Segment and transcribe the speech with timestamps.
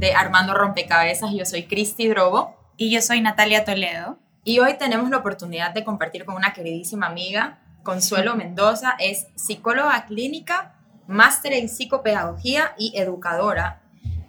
[0.00, 1.30] de Armando Rompecabezas.
[1.34, 2.56] Yo soy Cristi Drobo.
[2.78, 4.18] Y yo soy Natalia Toledo.
[4.42, 8.96] Y hoy tenemos la oportunidad de compartir con una queridísima amiga, Consuelo Mendoza.
[8.98, 10.74] Es psicóloga clínica,
[11.06, 13.82] máster en psicopedagogía y educadora.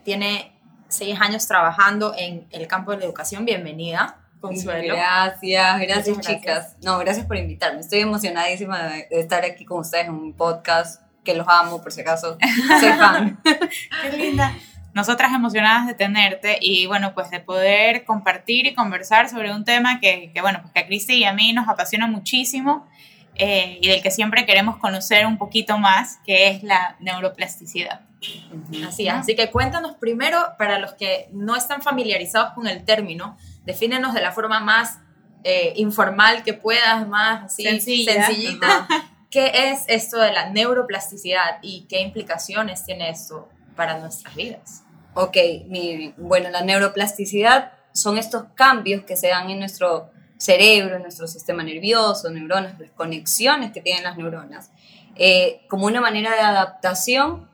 [0.03, 0.51] Tiene
[0.89, 3.45] seis años trabajando en el campo de la educación.
[3.45, 4.17] Bienvenida.
[4.41, 4.93] Consuelo.
[4.93, 6.75] Gracias, gracias, chicas.
[6.83, 7.79] No, gracias por invitarme.
[7.79, 12.01] Estoy emocionadísima de estar aquí con ustedes en un podcast que los amo, por si
[12.01, 12.37] acaso.
[12.81, 13.39] Soy fan.
[14.11, 14.53] Qué linda.
[14.93, 19.99] Nosotras emocionadas de tenerte y bueno, pues de poder compartir y conversar sobre un tema
[19.99, 22.87] que, que bueno, pues que a Cristi y a mí nos apasiona muchísimo
[23.35, 28.01] eh, y del que siempre queremos conocer un poquito más, que es la neuroplasticidad.
[28.87, 33.37] Así es, así que cuéntanos primero, para los que no están familiarizados con el término,
[33.63, 34.99] defínenos de la forma más
[35.43, 38.27] eh, informal que puedas, más así Sencilla.
[38.27, 38.87] sencillita.
[39.31, 44.83] ¿Qué es esto de la neuroplasticidad y qué implicaciones tiene esto para nuestras vidas?
[45.13, 51.03] Ok, miren, bueno, la neuroplasticidad son estos cambios que se dan en nuestro cerebro, en
[51.03, 54.71] nuestro sistema nervioso, neuronas, las conexiones que tienen las neuronas,
[55.15, 57.49] eh, como una manera de adaptación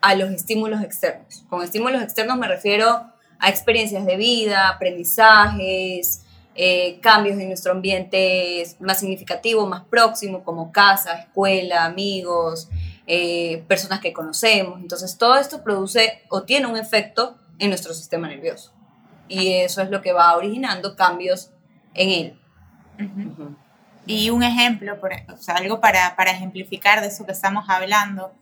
[0.00, 1.44] a los estímulos externos.
[1.50, 3.04] Con estímulos externos me refiero
[3.38, 6.22] a experiencias de vida, aprendizajes,
[6.54, 12.68] eh, cambios en nuestro ambiente más significativo, más próximo, como casa, escuela, amigos,
[13.12, 14.78] eh, personas que conocemos.
[14.78, 18.72] Entonces, todo esto produce o tiene un efecto en nuestro sistema nervioso.
[19.26, 21.50] Y eso es lo que va originando cambios
[21.94, 22.40] en él.
[24.06, 28.32] Y un ejemplo, por, o sea, algo para, para ejemplificar de eso que estamos hablando.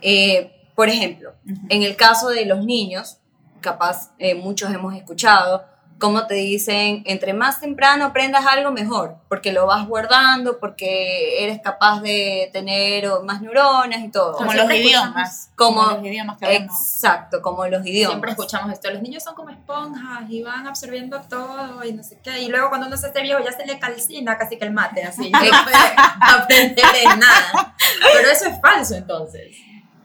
[0.00, 1.34] Eh, por ejemplo,
[1.68, 3.18] en el caso de los niños,
[3.60, 5.64] capaz eh, muchos hemos escuchado,
[6.02, 11.60] cómo te dicen, entre más temprano aprendas algo, mejor, porque lo vas guardando, porque eres
[11.62, 14.32] capaz de tener más neuronas y todo.
[14.32, 15.50] Como los idiomas.
[15.54, 16.76] como- los idiomas que hablamos.
[16.76, 18.14] Exacto, como los idiomas.
[18.14, 22.18] Siempre escuchamos esto, los niños son como esponjas y van absorbiendo todo y no sé
[22.20, 24.72] qué, y luego cuando uno se hace viejo ya se le calcina casi que el
[24.72, 25.76] mate, así, no puede
[26.20, 27.76] aprender de nada.
[28.12, 29.56] Pero eso es falso entonces.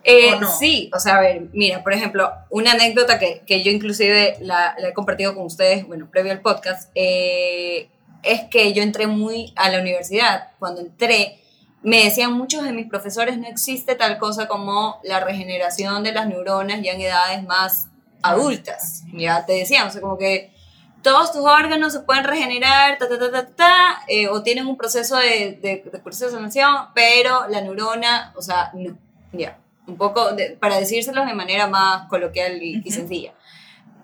[0.09, 0.49] Eh, ¿O no?
[0.57, 4.73] Sí, o sea, a ver, mira, por ejemplo, una anécdota que, que yo inclusive la,
[4.79, 7.89] la he compartido con ustedes, bueno, previo al podcast, eh,
[8.23, 10.51] es que yo entré muy a la universidad.
[10.59, 11.41] Cuando entré,
[11.83, 16.25] me decían muchos de mis profesores, no existe tal cosa como la regeneración de las
[16.25, 17.89] neuronas ya en edades más
[18.21, 19.03] adultas.
[19.11, 20.53] Ya te decían, o sea, como que
[21.01, 24.77] todos tus órganos se pueden regenerar, ta, ta, ta, ta, ta, eh, o tienen un
[24.77, 28.97] proceso de, de, de proceso de sanación, pero la neurona, o sea, no.
[29.33, 29.57] Ya,
[29.87, 33.33] un poco de- para decírselos de manera más coloquial y, sencilla.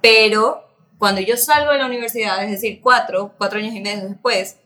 [0.02, 0.68] Pero
[0.98, 4.58] cuando yo salgo de la universidad, es decir, cuatro, cuatro años y medio después,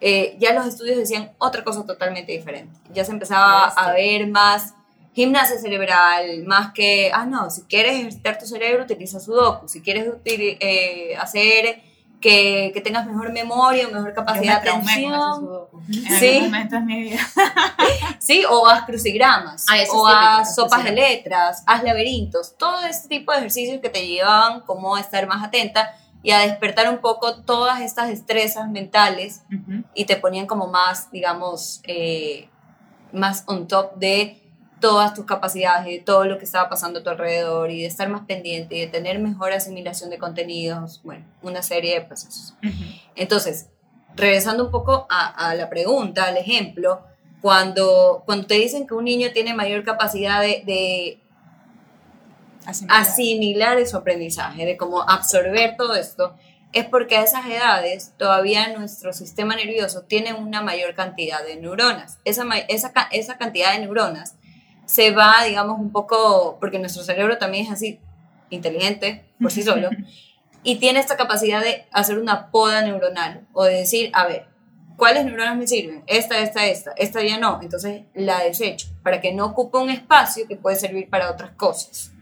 [0.00, 2.76] eh, ya los estudios decían otra cosa totalmente diferente.
[2.92, 4.74] Ya se empezaba a ver más
[5.14, 9.68] gimnasia cerebral, más que, ah, no, si quieres ejercitar tu cerebro, utiliza Sudoku.
[9.68, 11.82] Si quieres eh, hacer
[12.22, 15.66] que, que tengas mejor memoria, mejor capacidad de atención.
[15.88, 16.50] En Sí.
[16.86, 17.20] mi vida.
[18.18, 23.32] Sí, o haz crucigramas, Ah, o haz sopas de letras, haz laberintos, todo este tipo
[23.32, 27.42] de ejercicios que te llevaban como a estar más atenta y a despertar un poco
[27.42, 29.42] todas estas destrezas mentales
[29.94, 32.48] y te ponían como más, digamos, eh,
[33.12, 34.40] más on top de
[34.82, 38.08] todas tus capacidades, de todo lo que estaba pasando a tu alrededor y de estar
[38.10, 42.52] más pendiente y de tener mejor asimilación de contenidos, bueno, una serie de procesos.
[42.62, 42.84] Ujú.
[43.14, 43.68] Entonces,
[44.14, 47.00] regresando un poco a, a la pregunta, al ejemplo,
[47.40, 51.18] cuando, cuando te dicen que un niño tiene mayor capacidad de, de
[52.66, 53.00] Asimilar.
[53.00, 56.36] asimilar su aprendizaje, de cómo absorber todo esto,
[56.72, 62.18] es porque a esas edades todavía nuestro sistema nervioso tiene una mayor cantidad de neuronas.
[62.24, 64.36] Esa, esa, esa cantidad de neuronas
[64.92, 67.98] se va, digamos, un poco, porque nuestro cerebro también es así
[68.50, 69.88] inteligente por sí solo,
[70.62, 74.48] y tiene esta capacidad de hacer una poda neuronal o de decir, a ver,
[74.98, 76.04] ¿cuáles neuronas me sirven?
[76.06, 80.46] Esta, esta, esta, esta ya no, entonces la desecho para que no ocupe un espacio
[80.46, 82.12] que puede servir para otras cosas.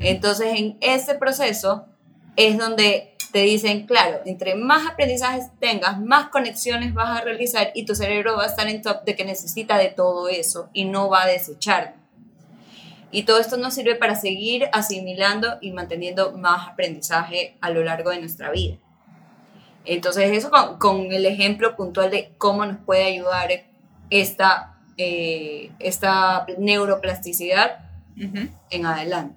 [0.00, 1.86] Entonces, en ese proceso
[2.36, 7.84] es donde te dicen, claro, entre más aprendizajes tengas, más conexiones vas a realizar y
[7.84, 11.08] tu cerebro va a estar en top de que necesita de todo eso y no
[11.08, 11.96] va a desechar.
[13.10, 18.10] Y todo esto nos sirve para seguir asimilando y manteniendo más aprendizaje a lo largo
[18.10, 18.76] de nuestra vida.
[19.84, 23.50] Entonces, eso con, con el ejemplo puntual de cómo nos puede ayudar
[24.10, 27.80] esta, eh, esta neuroplasticidad
[28.16, 29.36] en adelante.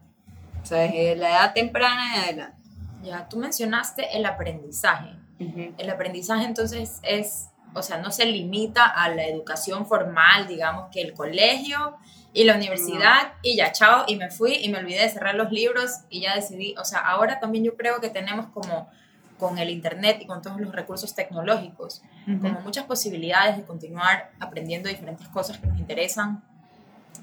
[0.62, 2.67] O sea, desde la edad temprana en adelante.
[3.08, 5.16] Ya, tú mencionaste el aprendizaje.
[5.40, 11.02] El aprendizaje entonces es, o sea, no se limita a la educación formal, digamos que
[11.02, 11.96] el colegio
[12.34, 15.52] y la universidad y ya, chao, y me fui y me olvidé de cerrar los
[15.52, 18.90] libros y ya decidí, o sea, ahora también yo creo que tenemos como
[19.38, 24.90] con el internet y con todos los recursos tecnológicos, como muchas posibilidades de continuar aprendiendo
[24.90, 26.44] diferentes cosas que nos interesan.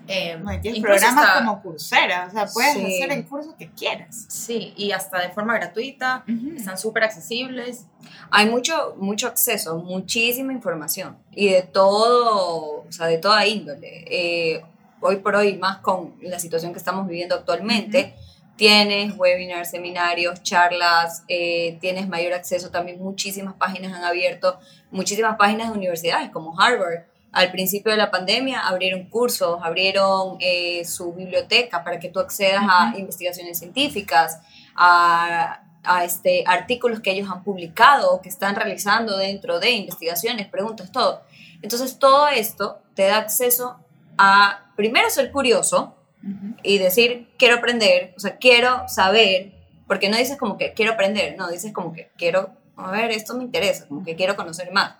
[0.06, 2.84] Eh, tienes programas hasta- como Coursera, o sea, puedes Sí.
[3.02, 4.26] hacer el curso que quieras.
[4.28, 6.56] Sí, y hasta de forma gratuita, Ujú.
[6.58, 7.86] están súper accesibles.
[8.30, 14.04] Hay mucho, mucho acceso, muchísima información y de todo, o sea, de toda índole.
[14.10, 14.62] Eh,
[15.00, 18.14] hoy por hoy, más con la situación que estamos viviendo actualmente,
[18.56, 24.58] tienes webinars, seminarios, charlas, eh, tienes mayor acceso, también muchísimas páginas han abierto,
[24.90, 27.04] muchísimas páginas de universidades como Harvard.
[27.34, 32.64] Al principio de la pandemia abrieron cursos, abrieron eh, su biblioteca para que tú accedas
[32.68, 33.00] a Ujú.
[33.00, 34.40] investigaciones científicas,
[34.76, 40.46] a, a este, artículos que ellos han publicado o que están realizando dentro de investigaciones,
[40.46, 41.22] preguntas, todo.
[41.60, 43.78] Entonces todo esto te da acceso
[44.16, 46.54] a, primero, ser curioso Ujú.
[46.62, 49.52] y decir, quiero aprender, o sea, quiero saber,
[49.86, 53.34] porque no dices como que quiero aprender, no, dices como que quiero, a ver, esto
[53.34, 54.94] me interesa, como que quiero conocer más.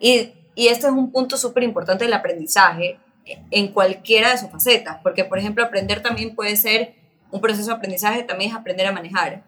[0.00, 2.98] Y, y este es un punto súper importante del aprendizaje
[3.50, 6.94] en cualquiera de sus facetas, porque por ejemplo aprender también puede ser
[7.30, 9.42] un proceso de aprendizaje, también es aprender a manejar,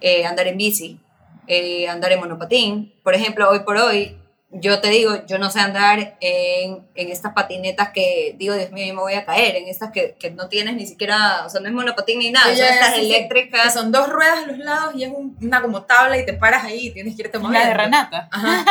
[0.00, 1.00] eh, andar en bici,
[1.46, 2.92] eh, andar en monopatín.
[3.02, 4.16] Por ejemplo, hoy por hoy,
[4.50, 8.86] yo te digo, yo no sé andar en, en estas patinetas que digo, Dios mío,
[8.86, 11.60] yo me voy a caer, en estas que, que no tienes ni siquiera, o sea,
[11.60, 13.08] no es monopatín ni nada, Sí, son estas sí, sí.
[13.10, 13.74] Que eléctricas.
[13.74, 16.64] son dos ruedas a los lados y es un- una como tabla y te paras
[16.64, 17.58] ahí y tienes que irte moviendo.
[17.60, 18.28] La de Renata.
[18.30, 18.64] Ajá.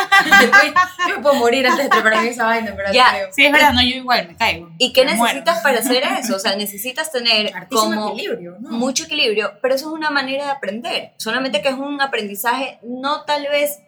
[1.09, 3.09] yo me puedo morir antes de treparme en esa vaina, pero Ya.
[3.11, 3.27] creo.
[3.33, 4.69] Sí, es verdad, no, yo igual me caigo.
[4.77, 5.33] ¿Y qué Me muero.
[5.35, 6.35] necesitas para hacer eso?
[6.37, 8.71] O sea, necesitas tener Hartísimo como equilibrio, ¿no?
[8.71, 11.11] mucho equilibrio, pero eso es una manera de aprender.
[11.17, 13.79] Solamente que es un aprendizaje no tal vez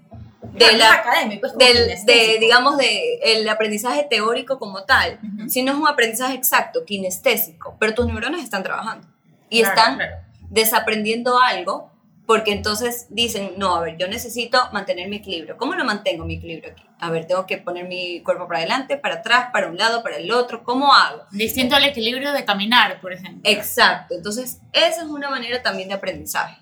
[0.54, 5.50] de la académico, es del, de, digamos, de el aprendizaje teórico como tal, Ujú.
[5.50, 9.08] sino es un aprendizaje exacto, kinestésico, pero tus neuronas están trabajando
[9.50, 10.16] y Claro, están claro.
[10.50, 11.92] desaprendiendo algo
[12.26, 15.56] porque entonces dicen, no, a ver, yo necesito mantener mi equilibrio.
[15.56, 16.84] ¿Cómo lo mantengo mi equilibrio aquí?
[17.00, 20.18] A ver, tengo que poner mi cuerpo para adelante, para atrás, para un lado, para
[20.18, 20.62] el otro.
[20.66, 21.24] ¿Cómo hago?
[21.32, 23.40] Distinto al equilibrio de caminar, por ejemplo.
[23.50, 24.14] Exacto.
[24.16, 26.58] Entonces, esa es una manera también de aprendizaje.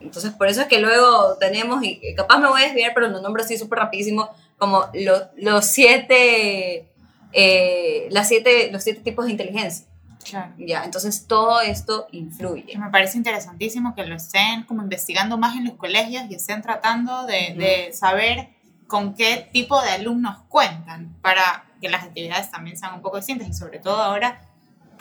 [0.00, 3.08] Entonces, por eso es que luego tenemos, y y capaz me voy a desviar, pero
[3.08, 6.88] lo nombro así súper rapidísimo, como lo- los siete,
[7.32, 9.86] eh, las siete, los siete tipos de inteligencia.
[10.24, 10.52] Claro.
[10.58, 12.76] Ya, entonces todo esto influye.
[12.76, 17.24] Me parece interesantísimo que lo estén como investigando más en los colegios y estén tratando
[17.26, 18.50] de, de saber
[18.86, 23.48] con qué tipo de alumnos cuentan para que las actividades también sean un poco distintas
[23.48, 24.40] y sobre todo ahora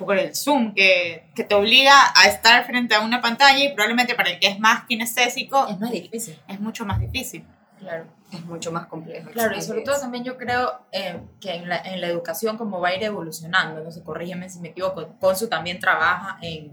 [0.06, 4.16] por el Zoom que, que te obliga a estar frente a una pantalla y probablemente
[4.16, 6.40] para el que es más kinestésico Es más difícil.
[6.48, 7.44] es mucho más difícil.
[7.80, 8.06] Claro.
[8.32, 9.30] Es mucho más complejo.
[9.32, 9.86] Claro, y sobre es.
[9.86, 13.04] todo también yo creo eh, que en la, en la educación como va a ir
[13.04, 16.72] evolucionando, no sé, corrígeme si me equivoco, Consu también trabaja en,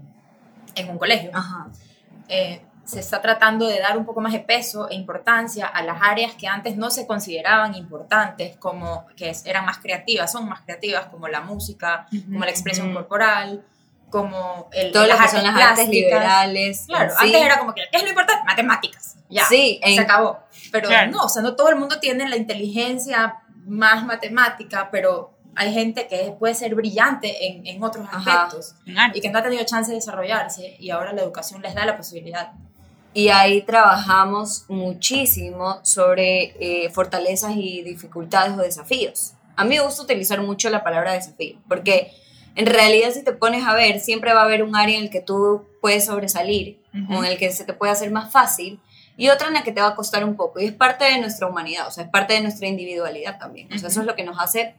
[0.75, 1.29] en un colegio.
[1.33, 1.67] Ajá.
[2.27, 5.97] Eh, se está tratando de dar un poco más de peso e importancia a las
[6.01, 11.07] áreas que antes no se consideraban importantes, como que eran más creativas, son más creativas,
[11.07, 13.65] como la música, como la expresión corporal,
[14.09, 16.83] como el, Todo lo las son las artes liberales.
[16.87, 17.25] Claro, sí.
[17.25, 18.43] antes era como que, ¿qué es lo importante?
[18.45, 19.15] Matemáticas.
[19.29, 20.39] Ya, Sí, en- se acabó.
[20.71, 21.11] Pero Claro.
[21.11, 26.07] no, o sea, no todo el mundo tiene la inteligencia más matemática, pero hay gente
[26.07, 28.43] que puede ser brillante en, en otros Ajá.
[28.43, 28.75] aspectos
[29.13, 31.97] y que no ha tenido chance de desarrollarse y ahora la educación les da la
[31.97, 32.51] posibilidad.
[33.15, 39.33] Y ahí trabajamos muchísimo sobre eh, fortalezas y dificultades o desafíos.
[39.55, 42.11] A mí me gusta utilizar mucho la palabra desafío, porque
[42.55, 45.09] en realidad si te pones a ver, siempre va a haber un área en el
[45.09, 47.13] que tú puedes sobresalir, Ujú.
[47.15, 48.81] o en el que se te puede hacer más fácil,
[49.15, 50.59] y otra en la que te va a costar un poco.
[50.59, 53.71] Y es parte de nuestra humanidad, o sea, es parte de nuestra individualidad también.
[53.73, 54.75] O sea, eso es lo que nos hace,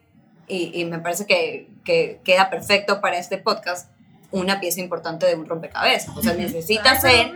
[0.47, 3.91] y, y me parece que, que queda perfecto para este podcast,
[4.33, 6.17] una pieza importante de un rompecabezas.
[6.17, 7.33] O sea, necesita ser...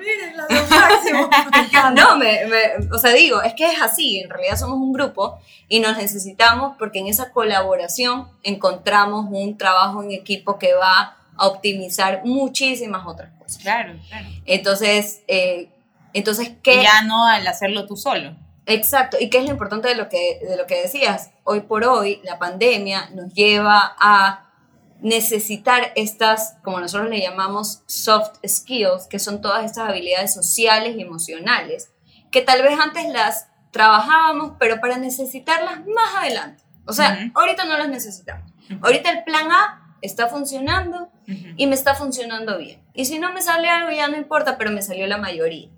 [1.94, 5.38] No, me, me- o sea, digo, es que es así, en realidad somos un grupo
[5.68, 11.46] y nos necesitamos porque en esa colaboración encontramos un trabajo en equipo que va a
[11.46, 13.62] optimizar muchísimas otras cosas.
[13.62, 14.26] Claro, claro.
[14.44, 15.68] Entonces, eh,
[16.12, 16.82] entonces ¿qué?
[16.82, 18.34] ya no al hacerlo tú solo.
[18.66, 21.30] Exacto, y qué es lo importante de lo que, de lo que decías.
[21.44, 24.49] Hoy por hoy, la pandemia nos lleva a
[25.02, 31.02] necesitar estas, como nosotros le llamamos soft skills, que son todas estas habilidades sociales y
[31.02, 31.90] emocionales,
[32.30, 36.62] que tal vez antes las trabajábamos, pero para necesitarlas más adelante.
[36.86, 37.40] O sea, Ujú.
[37.40, 38.50] ahorita no las necesitamos.
[38.82, 42.82] Ahorita el plan A está funcionando y me está funcionando bien.
[42.94, 45.68] Y si no me sale algo ya no importa, pero me salió la mayoría.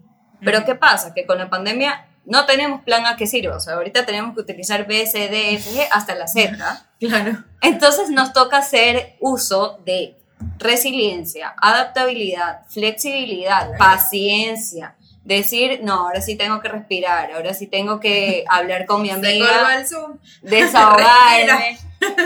[0.44, 0.64] Pero.
[0.64, 1.14] ¿qué pasa?
[1.14, 3.56] Que con la pandemia no tenemos plan A que sirva.
[3.56, 6.86] O sea, ahorita tenemos que utilizar B, C, D, F, G hasta la Z.
[7.02, 7.42] Claro.
[7.60, 10.16] Entonces nos toca hacer uso de
[10.58, 14.94] resiliencia, adaptabilidad, flexibilidad, paciencia.
[15.24, 19.84] Decir, no, ahora sí tengo que respirar, ahora sí tengo que hablar con mi amiga
[20.42, 21.78] desahogarme,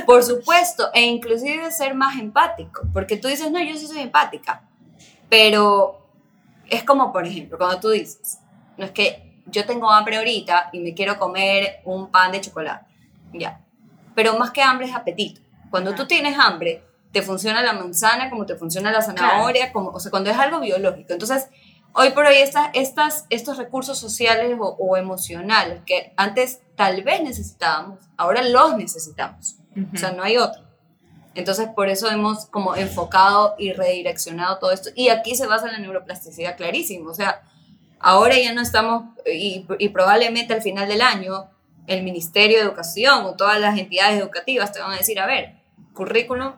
[0.04, 4.62] por supuesto, e inclusive ser más empático, porque tú dices, no, yo sí soy empática,
[5.30, 6.06] pero
[6.68, 8.38] es como, por ejemplo, cuando tú dices,
[8.76, 12.86] no es que yo tengo hambre ahorita y me quiero comer un pan de chocolate,
[13.32, 13.60] ya,
[14.14, 15.40] pero más que hambre es apetito.
[15.70, 20.00] Cuando tú tienes hambre, te funciona la manzana como te funciona la zanahoria, como, o
[20.00, 21.12] sea, cuando es algo biológico.
[21.12, 21.48] Entonces,
[21.92, 27.22] hoy por hoy estas, estas, estos recursos sociales o, o emocionales que antes tal vez
[27.22, 29.56] necesitábamos, ahora los necesitamos.
[29.94, 30.62] O sea, no hay otro.
[31.34, 34.88] Entonces, por eso hemos como enfocado y redireccionado todo esto.
[34.94, 37.10] Y aquí se basa en la neuroplasticidad clarísimo.
[37.10, 37.42] O sea,
[37.98, 41.50] ahora ya no estamos, y, probablemente al final del año,
[41.86, 45.54] el Ministerio de Educación o todas las entidades educativas te van a decir, a ver,
[45.92, 46.52] currículum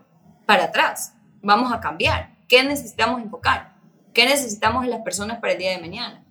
[0.46, 2.30] para atrás, vamos a cambiar.
[2.48, 3.74] ¿Qué necesitamos enfocar?
[4.14, 6.24] ¿Qué necesitamos en las personas para el día de mañana?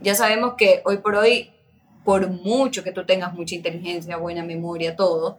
[0.00, 1.50] Ya sabemos que hoy por hoy,
[2.04, 5.38] por mucho que tú tengas mucha inteligencia, buena memoria, todo,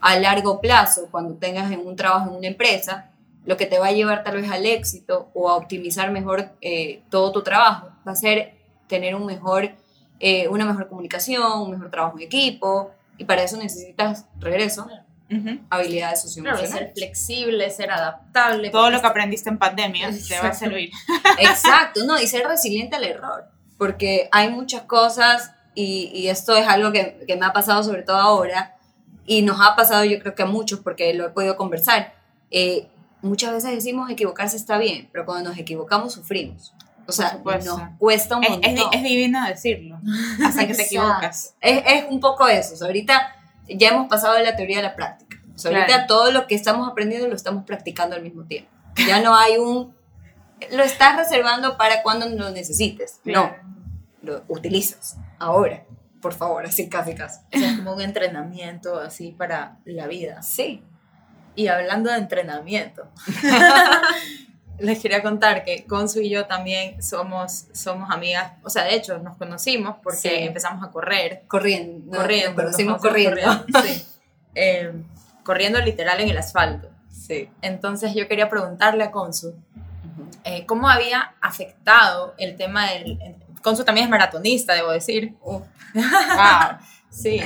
[0.00, 3.10] a largo plazo, cuando tengas en un trabajo en una empresa,
[3.44, 7.02] lo que te va a llevar tal vez al éxito o a optimizar mejor eh,
[7.10, 8.54] todo tu trabajo va a ser
[8.88, 9.70] tener un mejor,
[10.18, 14.88] eh, una mejor comunicación, un mejor trabajo en equipo, y para eso necesitas, regreso,
[15.30, 15.58] Ujú.
[15.68, 16.70] habilidades Claro, socioemocionales.
[16.70, 18.70] ser flexible, ser adaptable.
[18.70, 20.90] Todo lo que aprendiste en pandemia te va a servir.
[21.38, 23.44] Exacto, no, y ser resiliente al error,
[23.76, 28.02] porque hay muchas cosas, y, y esto es algo que, que me ha pasado sobre
[28.02, 28.76] todo ahora,
[29.26, 32.14] y nos ha pasado yo creo que a muchos, porque lo he podido conversar.
[32.50, 32.88] eh,
[33.20, 36.72] muchas veces decimos equivocarse está bien, pero cuando nos equivocamos sufrimos.
[37.08, 38.70] O sea, nos cuesta un Es, montón.
[38.70, 39.98] es, di- es divino decirlo,
[40.44, 41.54] hasta que te equivocas.
[41.60, 42.74] Es, es un poco eso.
[42.74, 43.34] O sea, ahorita
[43.66, 45.38] ya hemos pasado de la teoría a la práctica.
[45.54, 46.06] O sea, ahorita Claro.
[46.06, 48.70] todo lo que estamos aprendiendo lo estamos practicando al mismo tiempo.
[49.06, 49.94] Ya no hay un...
[50.72, 53.20] Lo estás reservando para cuando lo necesites.
[53.24, 53.54] No,
[54.22, 55.84] lo utilizas ahora.
[56.20, 57.40] Por favor, así casi casi.
[57.54, 60.42] O sea, es como un entrenamiento así para la vida.
[60.42, 60.82] Sí.
[61.54, 63.08] Y hablando de entrenamiento,
[64.78, 68.52] les quería contar que Consu y yo también somos, somos amigas.
[68.62, 70.34] O sea, de hecho, nos conocimos porque Sí.
[70.34, 71.42] empezamos a correr.
[71.48, 72.12] Corriendo.
[72.12, 72.48] no, corriendo.
[72.50, 73.40] nos conocimos corriendo.
[73.40, 74.04] corriendo, sí.
[74.60, 74.92] Eh,
[75.44, 76.88] corriendo literal en el asfalto.
[77.12, 77.48] Sí.
[77.62, 79.54] Entonces yo quería preguntarle a Consu
[80.42, 83.18] eh, cómo había afectado el tema del...
[83.62, 85.36] Consu también es maratonista, debo decir.
[85.42, 85.62] Uf.
[85.94, 86.78] Wow.
[87.10, 87.40] Sí.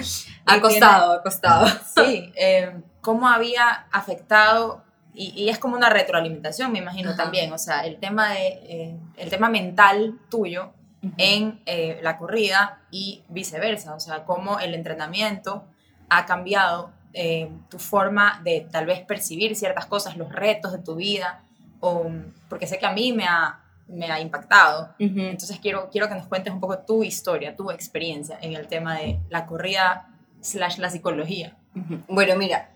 [0.47, 1.67] Acostado, acostado.
[1.95, 4.82] Sí, eh, cómo había afectado,
[5.15, 7.25] y, y es como una retroalimentación, me imagino Ajá.
[7.25, 10.73] también, o sea, el tema, de, eh, el tema mental tuyo
[11.19, 15.65] en eh, la corrida y viceversa, o sea, cómo el entrenamiento
[16.09, 20.95] ha cambiado eh, tu forma de tal vez percibir ciertas cosas, los retos de tu
[20.95, 21.43] vida,
[21.81, 22.09] o,
[22.49, 24.95] porque sé que a mí me ha, me ha impactado.
[25.01, 25.21] Ujú.
[25.21, 28.97] Entonces quiero, quiero que nos cuentes un poco tu historia, tu experiencia en el tema
[28.99, 30.09] de la corrida
[30.41, 31.57] slash la psicología.
[31.75, 32.01] Ujú.
[32.09, 32.71] Bueno, mira,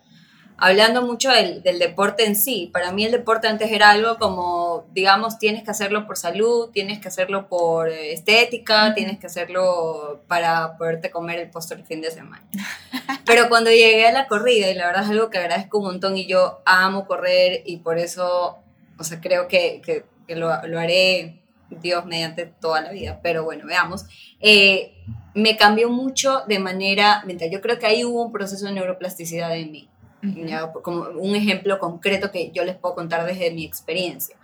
[0.58, 4.86] hablando mucho del, del deporte en sí, para mí el deporte antes era algo como,
[4.92, 10.76] digamos, tienes que hacerlo por salud, tienes que hacerlo por estética, tienes que hacerlo para
[10.78, 12.46] poderte comer el postre el fin de semana.
[13.26, 16.16] Pero cuando llegué a la corrida, y la verdad es algo que agradezco un montón
[16.16, 18.58] y yo amo correr y por eso,
[18.98, 23.44] o sea, creo que, que, que lo, lo haré, Dios, mediante toda la vida, pero
[23.44, 24.06] bueno, veamos.
[24.40, 24.94] Eh,
[25.34, 27.50] me cambió mucho de manera mental.
[27.50, 29.88] Yo creo que ahí hubo un proceso de neuroplasticidad en mí.
[30.34, 34.36] Ya, como un ejemplo concreto que yo les puedo contar desde mi experiencia.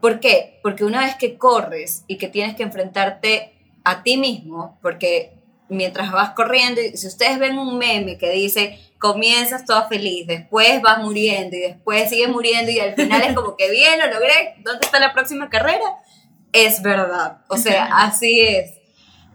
[0.00, 0.60] ¿Por qué?
[0.62, 3.52] Porque una vez que corres y que tienes que enfrentarte
[3.84, 5.32] a ti mismo, porque
[5.68, 11.02] mientras vas corriendo, si ustedes ven un meme que dice, comienzas toda feliz, después vas
[11.02, 14.84] muriendo y después sigues muriendo y al final es como que bien, lo logré, ¿dónde
[14.84, 15.84] está la próxima carrera?
[16.52, 18.77] Es verdad, o sea, así es.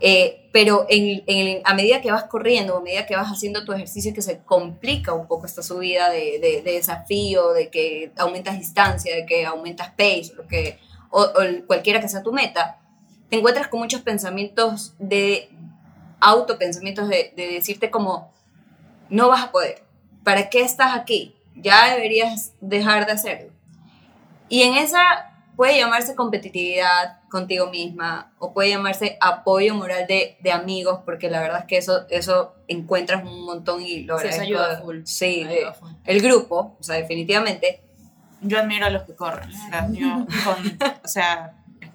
[0.05, 3.71] Eh, pero en, en- a medida que vas corriendo, a medida que vas haciendo tu
[3.71, 8.59] ejercicio, que se complica un poco esta subida de, de- de desafío, de que aumentas
[8.59, 10.77] distancia, de que aumentas pace, lo que,
[11.09, 12.79] o, o cualquiera que sea tu meta,
[13.29, 15.49] te encuentras con muchos pensamientos de
[16.19, 18.29] autopensamientos de, de decirte como,
[19.09, 19.83] no vas a poder,
[20.25, 21.33] ¿para qué estás aquí?
[21.55, 23.51] ya deberías dejar de hacerlo.
[24.49, 30.51] Y en esa puede llamarse competitividad contigo misma o puede llamarse apoyo moral de, de
[30.51, 34.41] amigos, porque la verdad es que eso, eso encuentras un montón y lo Sí, eso
[34.41, 35.01] ayuda full.
[35.05, 35.91] Sí, de- Ayuda full.
[36.05, 37.81] el grupo, o sea, definitivamente.
[38.41, 39.49] Yo admiro a los que corren.
[39.93, 41.53] Yo con- o sea,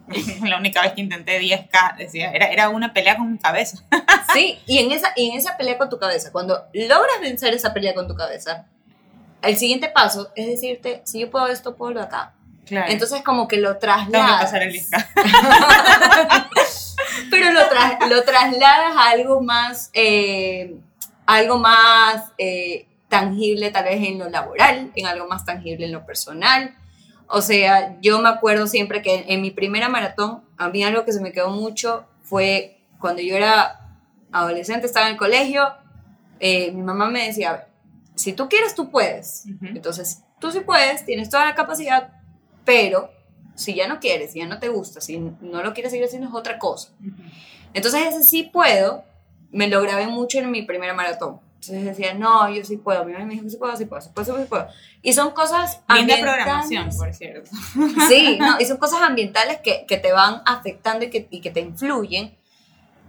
[0.47, 3.85] la única vez que intenté 10K, decía, era, era una pelea con mi cabeza.
[4.35, 7.73] Sí, y en, esa, y en esa pelea con tu cabeza, cuando logras vencer esa
[7.73, 8.67] pelea con tu cabeza,
[9.41, 12.35] el siguiente paso es decirte, si yo puedo esto, puedo lo acá.
[12.69, 12.91] Claro.
[12.93, 14.43] Entonces como que lo trasladas.
[14.43, 15.07] pasar el 10K.
[17.31, 20.77] pero lo, tras- lo trasladas a algo más, eh,
[21.27, 26.05] algo más eh, tangible tal vez en lo laboral, en algo más tangible en lo
[26.07, 26.75] personal.
[27.27, 31.13] O sea, yo me acuerdo siempre que en mi primera maratón, a mí algo que
[31.13, 33.81] se me quedó mucho fue cuando yo era
[34.33, 35.73] adolescente, estaba en el colegio,
[36.41, 37.69] eh, mi mamá me decía, a ver,
[38.15, 39.45] si tú quieres, tú puedes.
[39.47, 39.67] Ujú.
[39.67, 42.13] Entonces, tú sí puedes, tienes toda la capacidad,
[42.69, 43.11] pero
[43.55, 46.29] si ya no quieres, si ya no te gusta, si no lo quieres seguir haciendo
[46.29, 46.91] es otra cosa.
[47.73, 49.05] Entonces ese sí puedo,
[49.51, 51.41] me lo grabé mucho en mi primera maratón.
[51.55, 53.07] Entonces decía, no, yo sí puedo.
[53.07, 54.69] Mi mamá me dijo sí puedo, sí puedo, sí puedo, sí puedo.
[55.01, 56.21] Y son cosas Linda ambientales.
[56.23, 57.51] programación, por cierto.
[58.09, 61.51] Sí, no, y son cosas ambientales que, que te van afectando y que, y que
[61.51, 62.37] te influyen.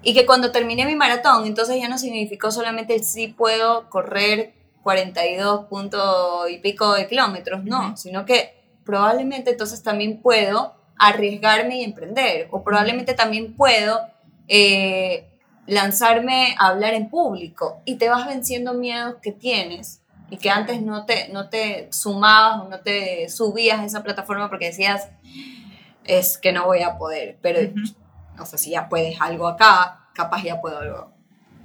[0.03, 4.53] Y que cuando terminé mi maratón, entonces ya no significó solamente el sí puedo correr
[4.83, 7.97] 42 punto y pico de kilómetros, no, Ujú.
[7.97, 14.01] sino que probablemente entonces también puedo arriesgarme y emprender, o probablemente también puedo
[14.47, 15.29] eh,
[15.67, 20.81] lanzarme a hablar en público y te vas venciendo miedos que tienes y que antes
[20.81, 25.09] no te, no te sumabas o no te subías a esa plataforma porque decías,
[26.03, 27.93] es que no voy a poder, pero, Ujú.
[28.41, 31.11] o sea, si ya puedes algo acá, capaz ya puedo algo.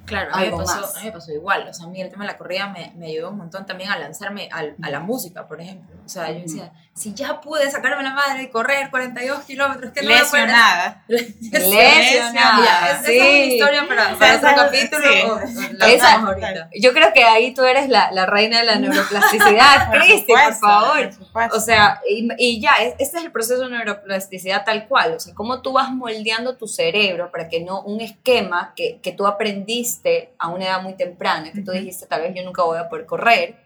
[0.06, 0.96] Claro, a mí, me Algo pasó, más.
[0.96, 1.66] a mí me pasó igual.
[1.66, 3.90] O sea, a mí el tema de la corrida me, me ayudó un montón también
[3.90, 5.96] a lanzarme al- a la música, por ejemplo.
[6.04, 10.02] O sea, yo decía, si ya pude sacarme la madre y correr 42 kilómetros, ¿qué
[10.02, 10.96] no voy a poder hacer?
[11.08, 11.74] Lesionada.
[11.88, 13.18] Lesionada, Ya, esa, es sí.
[13.20, 15.02] una historia para, para otro capítulo.
[15.02, 15.22] sí.
[15.26, 16.68] o- la Esa- ahorita.
[16.80, 20.38] Yo creo que ahí tú eres la, la reina de la neuroplasticidad, Por Cristi, por
[20.54, 21.10] supuesto, favor.
[21.32, 21.56] por.
[21.56, 25.14] O sea, y, y ya, es- este es el proceso de neuroplasticidad tal cual.
[25.14, 29.12] O sea, cómo tú vas moldeando tu cerebro para que no un esquema que, que
[29.12, 32.78] tú aprendiste a una edad muy temprana, que tú dijiste, tal vez yo nunca voy
[32.78, 33.63] a poder correr,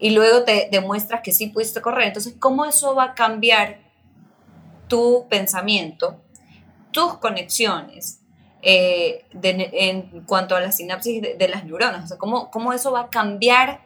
[0.00, 2.08] y luego te demuestras que sí pudiste correr.
[2.08, 3.78] Entonces, ¿cómo eso va a cambiar
[4.88, 6.20] tu pensamiento,
[6.90, 8.16] tus conexiones?
[8.62, 12.74] eh, de- en cuanto a la sinapsis de, de las neuronas, o sea, ¿cómo, cómo
[12.74, 13.80] eso va a cambiar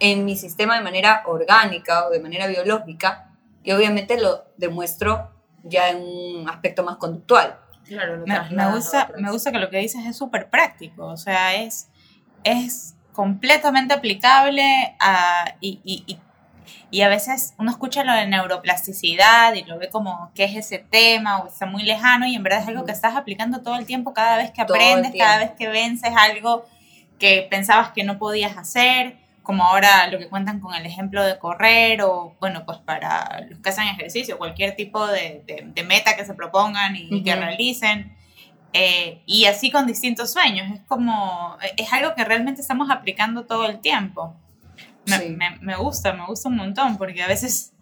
[0.00, 3.30] en mi sistema de manera orgánica o de manera biológica
[3.62, 5.30] y obviamente lo demuestro
[5.62, 7.60] ya en un aspecto más conductual.
[7.84, 11.16] Claro, lo me, me gusta, me gusta que lo que dices es súper práctico, o
[11.16, 11.88] sea, es,
[12.42, 16.18] es completamente aplicable a, y, y, y,
[16.92, 20.78] y a veces uno escucha lo de neuroplasticidad y lo ve como que es ese
[20.78, 23.86] tema o está muy lejano y en verdad es algo que estás aplicando todo el
[23.86, 26.64] tiempo, cada vez que aprendes, cada vez que vences algo
[27.18, 31.40] que pensabas que no podías hacer, como ahora lo que cuentan con el ejemplo de
[31.40, 36.14] correr o, bueno, pues para los que hacen ejercicio, cualquier tipo de, de- de meta
[36.14, 37.40] que se propongan y, y que Ujú.
[37.40, 38.16] realicen.
[38.72, 40.66] Eh, y así con distintos sueños.
[40.74, 44.34] Es como, es algo que realmente estamos aplicando todo el tiempo.
[45.06, 45.28] Me, Sí.
[45.30, 47.72] me- me gusta, me gusta un montón, porque a veces,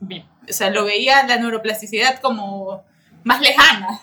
[0.49, 2.85] o sea, lo veía la neuroplasticidad como
[3.25, 4.01] más lejana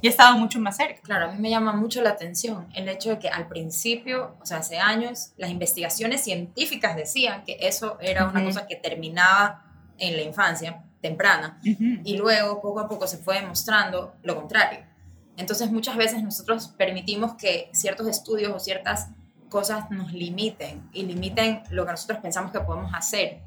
[0.00, 1.00] y he estado mucho más cerca.
[1.02, 4.46] Claro, a mí me llama mucho la atención el hecho de que al principio, o
[4.46, 8.48] sea, hace años, las investigaciones científicas decían que eso era una Ujú.
[8.50, 9.64] cosa que terminaba
[9.98, 14.78] en la infancia temprana y luego poco a poco se fue demostrando lo contrario.
[15.36, 19.08] Entonces muchas veces nosotros permitimos que ciertos estudios o ciertas
[19.48, 23.40] cosas nos limiten y limiten lo que nosotros pensamos que podemos hacer.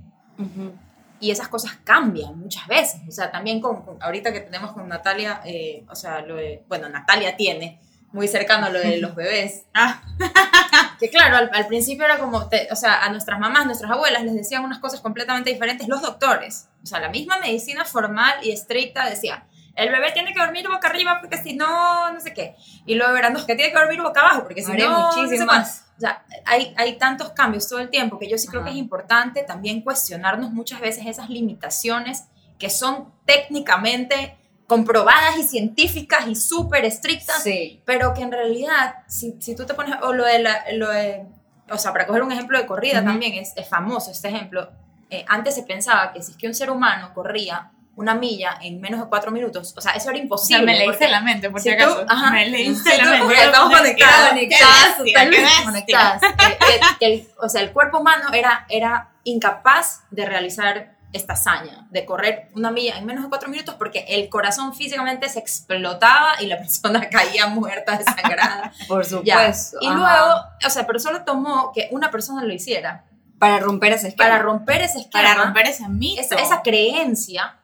[1.19, 3.01] Y esas cosas cambian muchas veces.
[3.07, 6.63] O sea, también con, con- ahorita que tenemos con Natalia, eh, o sea, lo de,
[6.67, 7.79] bueno, Natalia tiene
[8.11, 9.63] muy cercano lo de los bebés.
[9.73, 10.01] Ah,
[10.99, 14.23] Que claro, al, al principio era como, te- o sea, a nuestras mamás, nuestras abuelas
[14.23, 16.69] les decían unas cosas completamente diferentes los doctores.
[16.83, 20.87] O sea, la misma medicina formal y estricta decía, el bebé tiene que dormir boca
[20.87, 22.55] arriba porque si no, no sé qué.
[22.85, 25.11] Y luego eran los que tiene que dormir boca abajo porque si hay no, no
[25.13, 25.85] sé muchísimas.
[25.97, 28.75] O sea, hay, hay tantos cambios todo el tiempo que yo sí creo que Ajá.
[28.77, 32.25] es importante también cuestionarnos muchas veces esas limitaciones
[32.59, 37.81] que son técnicamente comprobadas y científicas y súper estrictas, Sí.
[37.85, 41.25] pero que en realidad, si, si tú te pones, o lo de, la, lo de,
[41.69, 43.05] o sea, para coger un ejemplo de corrida Ujú.
[43.07, 44.71] también, es, es famoso este ejemplo.
[45.11, 48.81] Eh, antes se pensaba que si es que un ser humano corría una milla en
[48.81, 50.65] menos de cuatro minutos, o sea, eso era O sea, imposible.
[50.65, 52.05] me leíste porque- la mente, por si si tú- acaso.
[52.09, 53.25] ajá, me leíste si la tú- mente.
[53.25, 56.21] porque estamos conectadas, conectadas, totalmente conectadas.
[56.99, 62.03] Que el- o sea, el cuerpo humano era, era incapaz de realizar esta hazaña, de
[62.05, 66.47] correr una milla en menos de cuatro minutos porque el corazón físicamente se explotaba y
[66.47, 68.73] la persona caía muerta, desangrada.
[68.89, 69.35] Por Ya.
[69.53, 69.77] supuesto.
[69.79, 69.95] Y ajá.
[69.95, 73.05] luego, o sea, pero solo tomó que una persona lo hiciera
[73.39, 74.29] para romper ese esquema.
[74.29, 76.21] para romper ese esquema, Para romper ese mito.
[76.21, 77.55] esa, esa creencia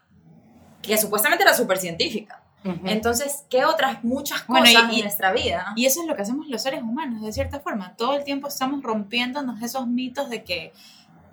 [0.82, 2.41] que supuestamente era súper científica.
[2.86, 5.74] Entonces, ¿qué otras muchas cosas y- en nuestra vida?
[5.76, 7.96] Y eso es lo que hacemos los seres humanos, de cierta forma.
[7.96, 10.72] Todo el tiempo estamos rompiéndonos esos mitos de que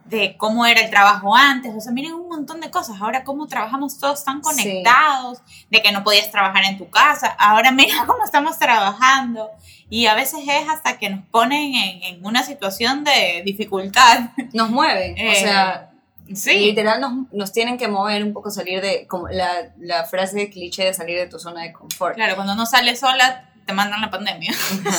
[0.06, 2.96] de cómo era el trabajo antes, o sea, miren un montón de cosas.
[2.98, 4.42] Ahora cómo trabajamos todos tan Sí.
[4.42, 7.26] conectados, de que no podías trabajar en tu casa.
[7.38, 9.50] Ahora mira cómo estamos trabajando.
[9.90, 14.30] Y a veces es hasta que nos ponen en, en una situación de dificultad.
[14.54, 15.87] Nos mueven, o Eh, sea,
[16.34, 20.36] Sí, literal nos, nos tienen que mover un poco, salir de, como la, la frase
[20.36, 22.14] de cliché de salir de tu zona de confort.
[22.16, 24.52] claro, cuando no sales sola, te mandan la pandemia.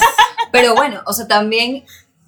[0.51, 1.85] Pero bueno, o sea, también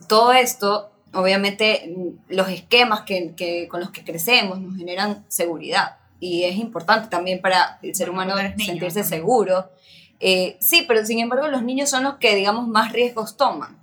[0.08, 1.96] todo esto, obviamente,
[2.30, 5.98] los esquemas que, que- con los que crecemos nos generan seguridad.
[6.20, 9.72] Y es importante también para el ser Bueno, humano niño, sentirse seguro.
[10.20, 13.81] Eh, sí, pero sin embargo los niños son los que, digamos, más riesgos toman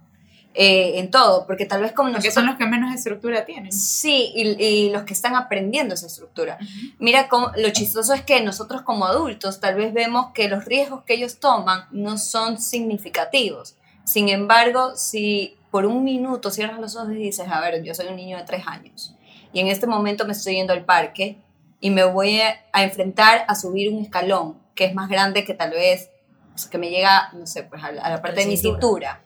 [0.60, 2.34] eh, en todo, porque tal vez como nosotros...
[2.34, 3.70] son los que menos estructura tienen.
[3.70, 6.58] Sí, y, y los que están aprendiendo esa estructura.
[6.98, 11.04] Mira, cómo, lo chistoso es que nosotros como adultos tal vez vemos que los riesgos
[11.04, 13.76] que ellos toman no son significativos.
[14.04, 18.08] Sin embargo, si por un minuto cierras los ojos y dices, a ver, yo soy
[18.08, 19.14] un niño de tres años
[19.52, 21.38] y en este momento me estoy yendo al parque
[21.78, 25.70] y me voy a, enfrentar a subir un escalón que es más grande que tal
[25.70, 26.10] vez,
[26.56, 29.22] sea, que me llega, no sé, pues a la, a la parte de mi cintura.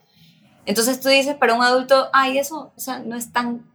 [0.65, 3.65] Entonces tú dices para un adulto, ay, eso o sea, no es tan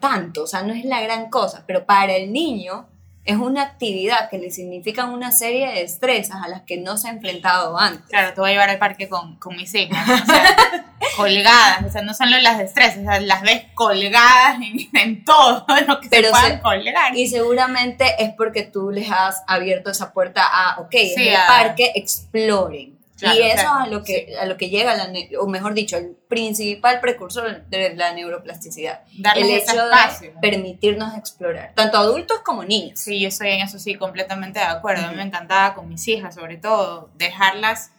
[0.00, 2.86] tanto, o sea, no es la gran cosa, pero para el niño
[3.24, 7.08] es una actividad que le significa una serie de destrezas a las que no se
[7.08, 8.04] ha enfrentado antes.
[8.10, 10.56] Claro, te voy a llevar al parque con, con mis hijas, o sea,
[11.16, 15.64] colgadas, o sea, no solo las destrezas, o sea, las ves colgadas en, en todo
[15.88, 17.16] lo que Pero se puedan se- colgar.
[17.16, 21.36] Y seguramente es porque tú les has abierto esa puerta a, ok, en Sí, el
[21.36, 22.98] a- parque exploren.
[23.24, 25.08] Claro, y eso claro, es a lo que, a lo que llega, la
[25.40, 29.02] o mejor dicho, el principal precursor de la neuroplasticidad.
[29.18, 30.32] Darles el hecho espacio.
[30.32, 33.00] de permitirnos explorar, tanto adultos como niños.
[33.00, 35.02] Sí, yo estoy en eso sí completamente de acuerdo.
[35.02, 35.22] A mí Ujú.
[35.22, 37.90] me encantaba con mis hijas, sobre todo, dejarlas,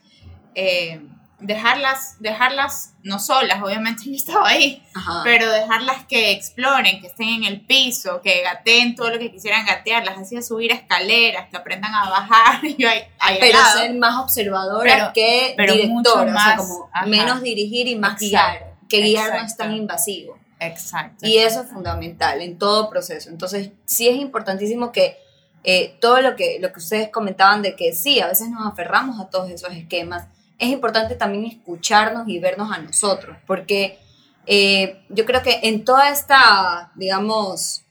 [0.53, 1.01] eh,
[1.39, 5.21] dejarlas, dejarlas no solas, obviamente yo estaba ahí, Ajá.
[5.23, 9.65] pero dejarlas que exploren, que estén en el piso, que gateen todo lo que quisieran
[9.65, 13.93] gatear, las hacía subir escaleras, que aprendan a bajar, yo ahí, ahí al pero ser
[13.95, 17.05] más observadora Pero- que pero o sea, más, como ajá.
[17.05, 20.37] menos dirigir y más Exacto, guiar, que guiar no es tan invasivo.
[20.59, 21.27] Exacto.
[21.27, 23.29] Y eso es fundamental en todo proceso.
[23.29, 25.17] Entonces, sí es importantísimo que
[25.65, 29.19] eh, todo lo que, lo que ustedes comentaban de que sí, a veces nos aferramos
[29.19, 33.99] a todos esos esquemas, es importante también escucharnos y vernos a nosotros, porque
[34.45, 37.83] eh, yo creo que en toda esta, digamos,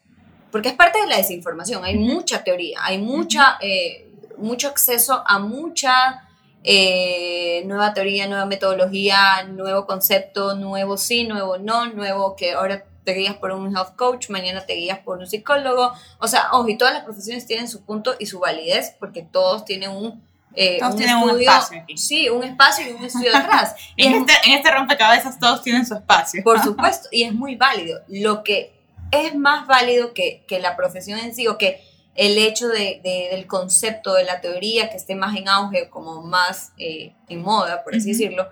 [0.51, 5.39] porque es parte de la desinformación, hay mucha teoría, hay mucha, eh, mucho acceso a
[5.39, 6.29] mucha
[6.63, 13.13] eh, nueva teoría, nueva metodología, nuevo concepto, nuevo sí, nuevo no, nuevo que ahora te
[13.13, 16.79] guías por un health coach, mañana te guías por un psicólogo, o sea, ojo, y
[16.79, 20.23] todas las profesiones tienen su punto y su validez, porque todos tienen un...
[20.57, 21.97] eh, Todos tienen un espacio aquí.
[21.97, 23.75] Sí, un espacio y un estudio atrás.
[23.97, 26.43] Y En es este, en este rompecabezas todos tienen su espacio.
[26.45, 28.01] por supuesto, y es muy válido.
[28.09, 28.73] Lo que
[29.11, 31.81] es más válido que, que la profesión en sí, o que
[32.17, 36.23] el hecho de, de- del concepto, de la teoría que esté más en auge, como
[36.23, 38.49] más eh, en moda, por así decirlo,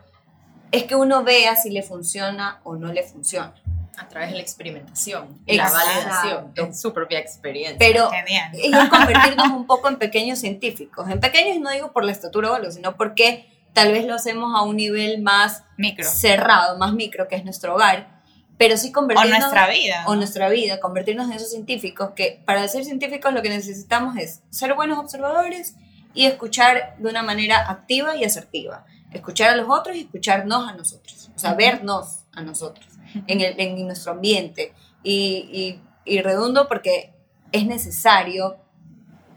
[0.73, 3.55] es que uno vea si le funciona o no le funciona.
[4.03, 7.77] A través de la experimentación y la validación en su propia experiencia.
[7.79, 8.51] Pero Genial.
[8.55, 11.09] y es convertirnos un poco en pequeños científicos.
[11.09, 14.53] En pequeños no digo por la estatura o algo, sino porque tal vez lo hacemos
[14.55, 16.05] a un nivel más Micro.
[16.09, 18.21] cerrado, más micro, que es nuestro hogar,
[18.59, 19.38] pero sí O convertirnos...
[19.38, 20.05] nuestra vida.
[20.07, 24.43] o nuestra vida, convertirnos en esos científicos que para ser científicos lo que necesitamos es
[24.51, 25.75] ser buenos observadores
[26.15, 28.85] y escuchar de una manera activa y asertiva.
[29.11, 31.31] Escuchar a los otros y escucharnos a nosotros.
[31.35, 31.59] O sea, Ujú.
[31.59, 32.87] vernos a nosotros
[33.27, 34.72] en, el, en nuestro ambiente.
[35.03, 37.12] Y, y, y redundo porque
[37.53, 38.57] es necesario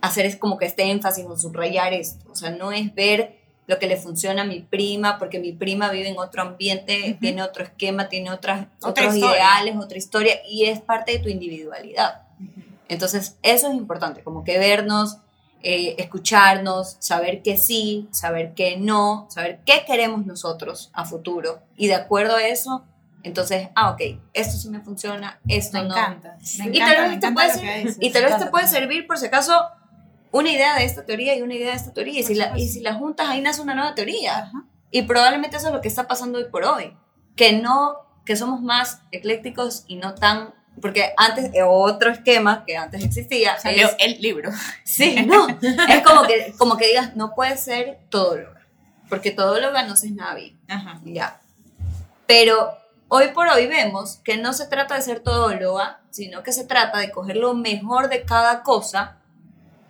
[0.02, 2.32] hacer es como que este énfasis o subrayar esto.
[2.32, 5.90] O sea, no es ver lo que le funciona a mi prima, porque mi prima
[5.90, 9.36] vive en otro ambiente, tiene otro esquema, tiene otras, Otra otros historia.
[9.38, 12.22] ideales, otra historia, y es parte de tu individualidad.
[12.88, 15.18] Entonces, eso es importante, como que vernos,
[15.64, 21.64] eh, escucharnos, saber que sí, saber que no, saber qué queremos nosotros a futuro.
[21.76, 22.84] Y de acuerdo a eso,
[23.28, 24.02] entonces, ah, ok,
[24.34, 25.96] esto sí me funciona, esto Me no.
[25.96, 26.38] encanta.
[26.60, 27.98] Me Y encanta, tal vez te puede ser- dices.
[28.00, 29.66] Y tal vez te puede servir por si acaso
[30.32, 32.20] una idea de esta teoría y una idea de esta teoría.
[32.20, 34.38] Y si, la, y si las juntas, ahí nace una nueva teoría.
[34.38, 34.64] Ajá.
[34.92, 36.96] Y probablemente eso es lo que está pasando hoy por hoy.
[37.36, 40.54] Que no, que somos más eclécticos y no tan...
[40.82, 44.52] Porque antes, eh, otro esquema que antes existía, Salió es- el libro.
[44.84, 45.48] Sí, no.
[45.62, 48.62] Es como que, como que digas, no puede ser todóloga.
[49.10, 50.60] Porque todóloga no se es nada bien.
[50.68, 51.00] Ajá.
[51.06, 51.40] Ya.
[52.28, 56.66] Pero hoy por hoy vemos que no se trata de ser todóloga, sino que se
[56.66, 59.18] trata de coger lo mejor de cada cosa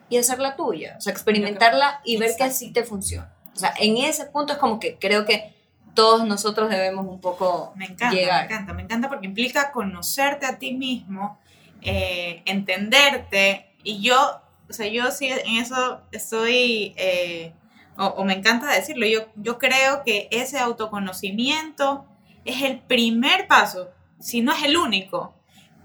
[0.10, 0.96] y hacerla tuya.
[0.98, 3.32] O sea, experimentarla y ver que así te funciona.
[3.56, 5.54] O sea, en ese punto es como que creo que
[5.94, 8.42] todos nosotros debemos un poco Me encanta, llegar.
[8.42, 11.40] me encanta, me encanta porque implica conocerte a ti mismo,
[11.82, 13.72] eh, entenderte.
[13.82, 17.54] Y yo, o sea, yo sí en eso estoy, eh,
[17.98, 22.06] o, o me encanta decirlo, yo, yo creo que ese autoconocimiento
[22.46, 25.34] es el primer paso, si no es el único,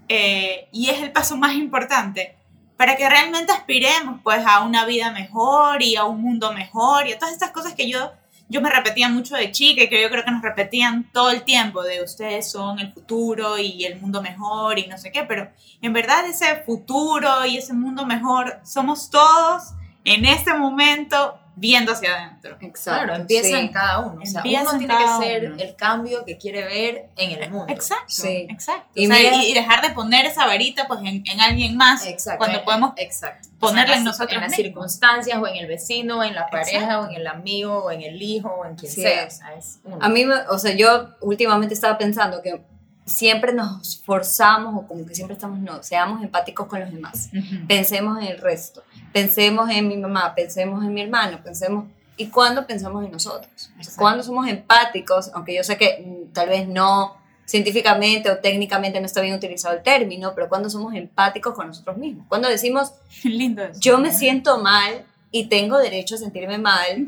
[0.07, 2.37] eh, y es el paso más importante
[2.77, 7.11] para que realmente aspiremos pues a una vida mejor y a un mundo mejor y
[7.11, 8.11] a todas estas cosas que yo
[8.51, 11.43] yo me repetía mucho de chica y que yo creo que nos repetían todo el
[11.43, 15.49] tiempo de ustedes son el futuro y el mundo mejor y no sé qué, pero
[15.81, 19.71] en verdad ese futuro y ese mundo mejor somos todos
[20.03, 22.57] en este momento viendo hacia adentro.
[22.61, 23.03] Exacto.
[23.05, 23.53] Claro, empieza sí.
[23.53, 24.21] en cada uno.
[24.21, 25.61] O sea, Empieza uno en tiene que ser uno.
[25.61, 27.71] el cambio que quiere ver en el mundo.
[27.73, 28.47] Exacto, Sí.
[28.49, 28.87] exacto.
[28.95, 31.75] Y O sea, mira- y, y dejar de poner esa varita pues en, en alguien
[31.77, 32.37] más Exacto.
[32.39, 33.49] cuando eh, podemos exacto.
[33.59, 34.65] ponerla O sea, en nosotros En las mismos.
[34.65, 37.01] circunstancias, o en el vecino, o en la pareja, Exacto.
[37.01, 39.01] o en el amigo, o en el hijo, o en quien Sí.
[39.01, 39.25] sea.
[39.27, 39.97] O sea, es uno.
[40.01, 42.61] A mí, me- o sea, yo últimamente estaba pensando que
[43.05, 47.29] siempre nos forzamos o como que siempre estamos, no, seamos empáticos con los demás.
[47.67, 48.83] Pensemos en el resto.
[49.11, 51.85] Pensemos en mi mamá, pensemos en mi hermano, pensemos...
[52.17, 53.71] ¿Y cuándo pensamos en nosotros?
[53.95, 59.05] Cuando somos empáticos, aunque yo sé que mm, tal vez no científicamente o técnicamente no
[59.05, 62.25] está bien utilizado el término, pero cuando somos empáticos con nosotros mismos.
[62.27, 63.79] Cuando decimos, Lindo eso.
[63.79, 67.07] yo me siento mal y tengo derecho a sentirme mal.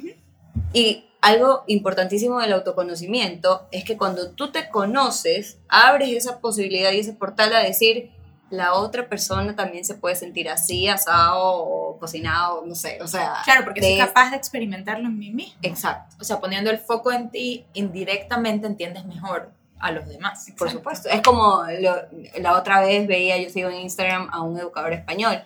[0.73, 6.99] Y algo importantísimo del autoconocimiento es que cuando tú te conoces, abres esa posibilidad y
[6.99, 8.11] ese portal a decir,
[8.49, 13.35] la otra persona también se puede sentir así, asado o cocinado, no sé, o sea...
[13.45, 15.57] Claro, porque soy de- capaz de experimentarlo en mí mismo.
[15.63, 20.43] Exacto, O sea, poniendo el foco en ti, indirectamente entiendes mejor a los demás.
[20.57, 20.71] por Exacto.
[20.77, 21.09] supuesto.
[21.09, 25.41] Es como lo- la otra vez veía, yo sigo en Instagram a un educador español,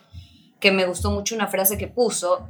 [0.60, 2.48] que me gustó mucho una frase que puso,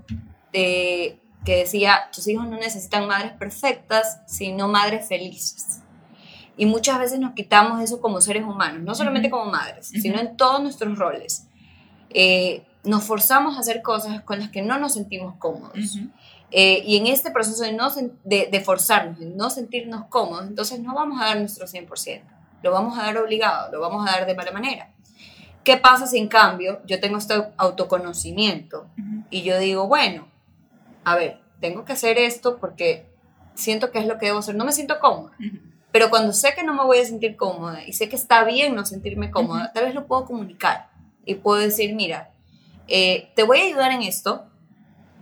[0.53, 5.79] de- que decía, tus hijos no necesitan madres perfectas, sino madres felices.
[6.57, 10.36] Y muchas veces nos quitamos eso como seres humanos, no solamente como madres, sino en
[10.36, 11.47] todos nuestros roles.
[12.10, 15.99] Eh, nos forzamos a hacer cosas con las que no nos sentimos cómodos.
[16.51, 17.91] Eh, y en este proceso de, no
[18.25, 22.23] de, de forzarnos, de no sentirnos cómodos, entonces no vamos a dar nuestro 100%.
[22.62, 24.91] Lo vamos a dar obligado, lo vamos a dar de mala manera.
[25.63, 28.88] ¿Qué pasa si en cambio yo tengo este autoconocimiento
[29.29, 30.27] y yo digo, bueno,
[31.08, 33.06] a ver, tengo que hacer esto porque
[33.56, 35.58] siento que es lo que debo hacer, no me siento cómoda, Ujú.
[35.93, 38.76] pero cuando sé que no me voy a sentir cómoda y sé que está bien
[38.76, 40.89] no sentirme cómoda, tal vez lo puedo comunicar
[41.24, 42.32] y puedo decir, mira,
[42.89, 44.48] eh, te voy a ayudar en esto,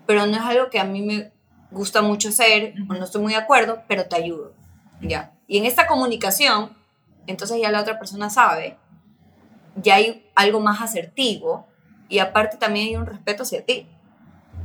[0.08, 1.32] pero no es algo que a mí me
[1.70, 4.54] gusta mucho hacer o no estoy muy de acuerdo, pero te ayudo.
[5.02, 5.34] Ya.
[5.48, 6.76] Y en esta comunicación,
[7.28, 8.76] entonces ya la otra persona sabe,
[9.76, 11.68] ya hay algo más asertivo
[12.10, 13.88] y aparte también hay un respeto hacia ti.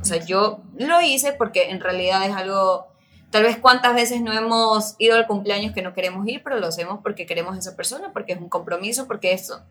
[0.01, 2.87] O sea, yo lo hice porque en realidad es algo,
[3.29, 6.67] tal vez cuántas veces no hemos ido al cumpleaños que no queremos ir, pero lo
[6.67, 9.63] hacemos porque queremos a esa persona, porque es un compromiso, porque eso.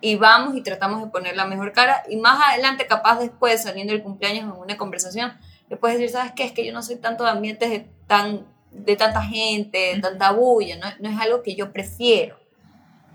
[0.00, 3.92] Y vamos y tratamos de poner la mejor cara y más adelante, capaz después, saliendo
[3.92, 5.32] del cumpleaños en una conversación,
[5.68, 6.44] le puedes decir, ¿sabes qué?
[6.44, 10.32] Es que yo no soy tanto de ambientes de, tan, de tanta gente, de tanta
[10.32, 12.38] bulla, no, no es algo que yo prefiero.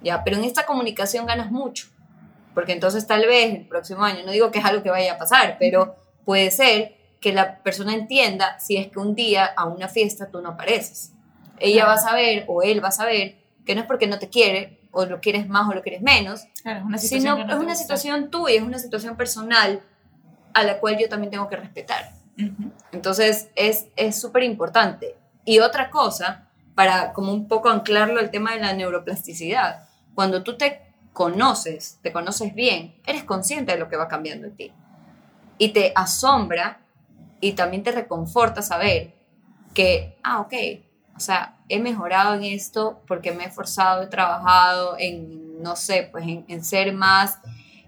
[0.01, 1.87] Ya, pero en esta comunicación ganas mucho,
[2.53, 5.17] porque entonces tal vez el próximo año, no digo que es algo que vaya a
[5.17, 5.95] pasar, pero
[6.29, 10.41] puede ser que la persona entienda si es que un día a una fiesta tú
[10.43, 11.11] no apareces.
[11.57, 11.87] Ella Claro.
[11.87, 14.79] va a saber o él va a saber que no es porque no te quiere
[14.91, 17.35] o lo quieres más o lo quieres menos, Claro, es una situación.
[17.37, 19.81] sino no es una situación tuya, es una situación personal
[20.53, 22.11] a la cual yo también tengo que respetar.
[22.91, 25.15] Entonces es es súper importante.
[25.45, 30.57] Y otra cosa, para como un poco anclarlo al tema de la neuroplasticidad, cuando tú
[30.57, 34.71] te conoces, te conoces bien, eres consciente de lo que va cambiando en ti.
[35.59, 36.79] Y te asombra
[37.41, 39.13] y también te reconforta saber
[39.75, 40.53] que, ah, ok,
[41.15, 46.09] o sea, he mejorado en esto porque me he esforzado, he trabajado en, no sé,
[46.11, 47.39] pues en, en ser más,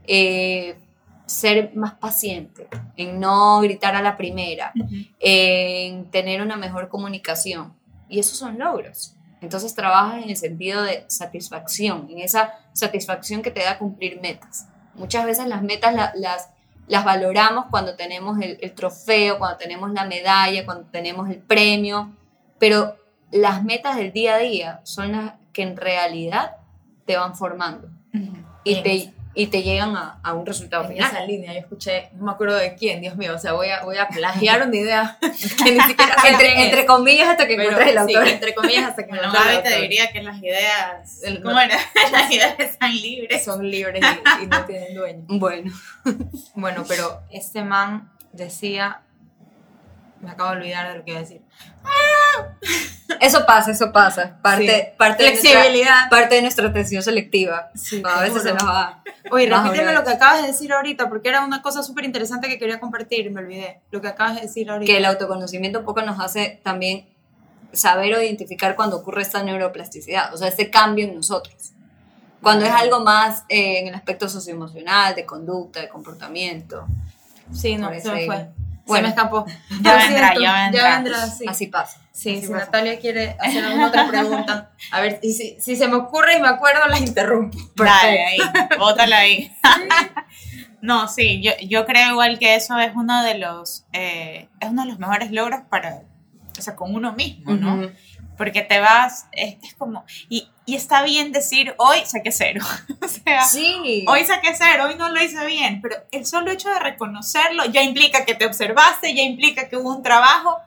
[0.05, 0.77] eh,
[1.25, 4.73] ser más paciente, en no gritar a la primera,
[5.19, 7.73] en tener una mejor comunicación.
[8.10, 9.15] Y esos son logros.
[9.39, 14.67] Entonces trabajas en el sentido de satisfacción, en esa satisfacción que te da cumplir metas.
[14.93, 16.49] Muchas veces las metas la- las
[16.88, 22.12] las valoramos cuando tenemos el, el trofeo, cuando tenemos la medalla, cuando tenemos el premio,
[22.60, 22.96] pero
[23.32, 26.58] las metas del día a día son las que en realidad
[27.06, 27.89] te van formando.
[28.63, 31.10] Y te, y te llegan a, a un resultado En final.
[31.12, 33.82] esa línea, yo escuché, no me acuerdo de quién, Dios mío, o sea, voy a,
[33.84, 36.65] voy a plagiar una idea que ni siquiera sé quién Entre, es.
[36.65, 38.28] entre comillas hasta que encuentres el sí, autor.
[38.28, 41.60] entre comillas, hasta que me Bueno, lo Gaby te diría que las ideas, El- ¿cómo
[41.60, 41.78] era?
[42.12, 43.44] Las ideas están libres.
[43.44, 44.04] son libres
[44.39, 45.24] y, y no tienen dueño.
[45.30, 45.72] Bueno,
[46.56, 49.02] Bueno, pero este man decía,
[50.21, 51.41] me acabo de olvidar de lo que iba a decir.
[53.19, 54.38] eso pasa, eso pasa.
[54.41, 54.97] Parte, Sí.
[54.97, 55.95] parte, de nuestra, Flexibilidad.
[56.10, 57.71] parte de nuestra atención selectiva.
[57.75, 59.03] Sí, a veces se nos va.
[59.31, 62.57] Oye, repíteme lo que acabas de decir ahorita, porque era una cosa súper interesante que
[62.57, 63.81] quería compartir y me olvidé.
[63.91, 64.91] Lo que acabas de decir ahorita.
[64.91, 67.07] que el autoconocimiento un poco nos hace también
[67.73, 71.71] saber o identificar cuando ocurre esta neuroplasticidad, o sea, este cambio en nosotros.
[72.41, 76.88] Cuando es algo más eh, en el aspecto socioemocional, de conducta, de comportamiento.
[77.53, 78.27] Sí, no, se me ahí.
[78.95, 79.45] Se me escapó.
[79.82, 80.71] Ya vendrá, ya vendrá.
[80.71, 81.45] Ya vendrá, sí.
[81.47, 81.99] Así pasa.
[82.12, 82.65] Sí, Así si pasa.
[82.65, 86.41] Natalia quiere hacer alguna otra pregunta, a ver, y si, si se me ocurre y
[86.41, 87.58] me acuerdo, las interrumpo.
[87.75, 88.38] Dale, ahí,
[88.80, 89.51] bótala ahí.
[90.82, 94.84] no, sí, yo, yo creo igual que eso es uno de los, eh, es uno
[94.84, 96.04] de los mejores logros para,
[96.58, 97.89] o sea, con uno mismo, ¿no?
[98.38, 102.63] Porque te vas, es, es como, y, y está bien decir, hoy saqué cero,
[103.01, 104.05] o sea, Sí.
[104.07, 107.84] hoy saqué cero, hoy no lo hice bien, pero el solo hecho de reconocerlo ya
[107.84, 110.57] implica que te observaste, ya implica que hubo un trabajo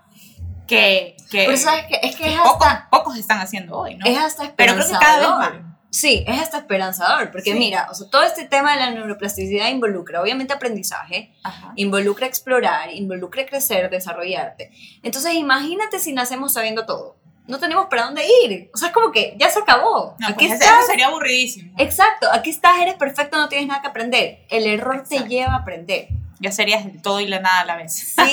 [0.66, 4.04] que, que Pero sabes que es que es pocos, hasta, pocos están haciendo hoy, ¿no?
[4.06, 5.52] es hasta Pero creo que cada vez más.
[5.90, 7.58] Sí, es hasta esperanzador, porque Sí.
[7.58, 11.72] mira, o sea, todo este tema de la neuroplasticidad involucra obviamente aprendizaje, Ajá.
[11.76, 14.70] involucra explorar, involucra crecer, desarrollarte.
[15.02, 17.16] Entonces, imagínate si nacemos sabiendo todo.
[17.46, 18.70] No tenemos para dónde ir.
[18.72, 20.16] O sea, es como que ya se acabó.
[20.18, 20.78] No, aquí pues estás.
[20.78, 21.72] eso sería aburridísimo.
[21.78, 24.40] Exacto, aquí estás, eres perfecto, no tienes nada que aprender.
[24.48, 25.24] El error Exacto.
[25.24, 26.08] te lleva a aprender.
[26.40, 27.94] Ya serías el todo y la nada a la vez.
[27.94, 28.22] Sí.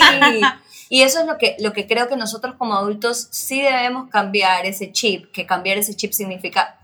[0.94, 4.66] Y eso es lo que, lo que creo que nosotros como adultos sí debemos cambiar
[4.66, 6.80] ese chip, que cambiar ese chip significa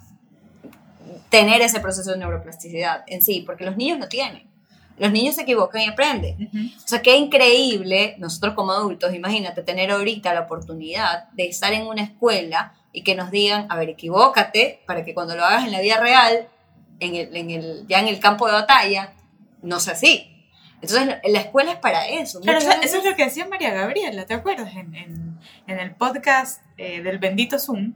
[1.30, 4.48] tener ese proceso de neuroplasticidad en sí, porque los niños lo tienen.
[4.98, 6.50] Los niños se equivocan y aprenden.
[6.84, 11.86] O sea, qué increíble nosotros como adultos, imagínate tener ahorita la oportunidad de estar en
[11.88, 15.72] una escuela y que nos digan, a ver, equivócate para que cuando lo hagas en
[15.72, 16.48] la vida real,
[17.00, 19.14] en el, en el, ya en el campo de batalla,
[19.62, 20.34] no sea así.
[20.82, 22.40] Entonces, la escuela es para eso.
[22.40, 24.76] Claro, Muchas eso, es veces- lo que decía María Gabriela, ¿te acuerdas?
[24.76, 27.94] En, en, en el podcast eh, del bendito Zoom.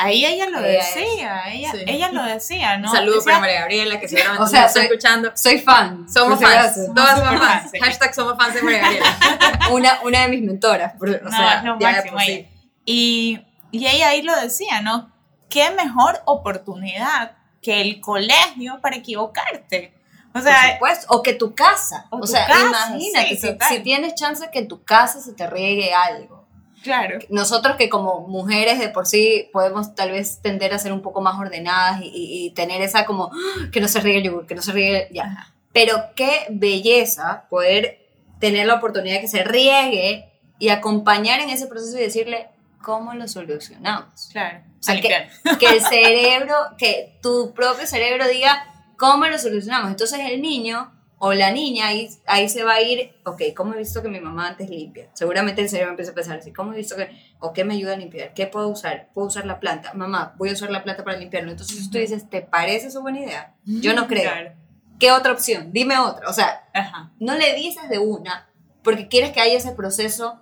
[0.00, 1.78] Ahí ella lo Ella decía, ella, Sí.
[1.86, 2.88] ella lo decía, ¿no?
[2.88, 5.32] Un saludo Decía- para María Gabriela, que seguramente O sea, nos está soy- escuchando.
[5.34, 6.08] Soy fan.
[6.08, 7.40] Somos si fans, todas Somos fans.
[7.40, 7.78] fans, sí.
[7.80, 9.18] Hashtag somos fans de María Gabriela.
[9.72, 10.94] Una, una de mis mentoras.
[11.00, 12.48] o No, sea, es lo máximo ella.
[12.84, 13.40] Y,
[13.72, 15.12] y ella ahí lo decía, ¿no?
[15.50, 19.94] Qué mejor oportunidad que el colegio para equivocarte.
[20.28, 21.06] O Por sea, supuesto.
[21.10, 22.06] O que tu casa.
[22.10, 23.68] O O, tu sea, casa, imagínate, sí, si, total.
[23.68, 26.46] si tienes chance que en tu casa se te riegue algo.
[26.82, 27.18] Claro.
[27.28, 31.20] Nosotros que como mujeres de por sí podemos tal vez tender a ser un poco
[31.20, 34.46] más ordenadas y, y- y tener esa como, "Ah, que no se riegue el yogur,
[34.46, 35.24] que no se riegue, ya.
[35.24, 35.54] Ajá.
[35.72, 38.06] Pero qué belleza poder
[38.40, 42.48] tener la oportunidad de que se riegue y acompañar en ese proceso y decirle,
[42.82, 44.28] ¿cómo lo solucionamos?
[44.32, 44.60] Claro.
[44.80, 48.64] O sea, que, que el cerebro, que tu propio cerebro diga
[48.96, 49.90] cómo lo solucionamos.
[49.90, 53.78] Entonces el niño o la niña ahí, ahí se va a ir, ok, ¿cómo he
[53.78, 55.08] visto que mi mamá antes limpia?
[55.14, 57.94] Seguramente el cerebro empieza a pensar así, ¿cómo he visto que, o qué me ayuda
[57.94, 58.34] a limpiar?
[58.34, 59.08] ¿Qué puedo usar?
[59.14, 59.92] ¿Puedo usar la planta?
[59.94, 61.50] Mamá, voy a usar la planta para limpiarlo.
[61.50, 63.54] Entonces tú dices, ¿te parece su buena idea?
[63.64, 64.30] Yo no creo.
[64.30, 64.52] Claro.
[64.98, 65.72] ¿Qué otra opción?
[65.72, 66.28] Dime otra.
[66.28, 67.12] O sea, Ajá.
[67.18, 68.48] no le dices de una
[68.82, 70.40] porque quieres que haya ese proceso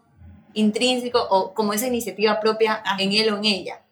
[0.55, 2.97] intrínseco o como esa iniciativa propia Ajá.
[2.99, 3.83] en él o en ella,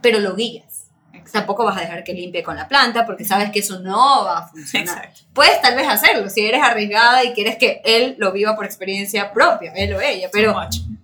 [0.00, 0.69] pero lo guías.
[1.32, 4.38] Tampoco vas a dejar que limpie con la planta porque sabes que eso no va
[4.38, 5.04] a funcionar.
[5.04, 5.20] Exacto.
[5.32, 9.32] Puedes tal vez hacerlo si eres arriesgada y quieres que él lo viva por experiencia
[9.32, 10.54] propia, él o ella, pero,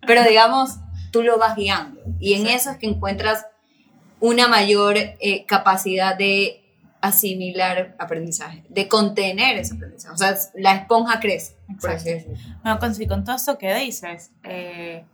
[0.07, 0.77] pero digamos,
[1.11, 3.47] tú lo vas guiando y en eso es que encuentras
[4.21, 6.63] una mayor eh, capacidad de
[7.01, 10.15] asimilar aprendizaje, de contener ese aprendizaje.
[10.15, 12.11] O sea, la esponja crece, por así.
[12.63, 15.05] Bueno, con todo esto que dices, eh,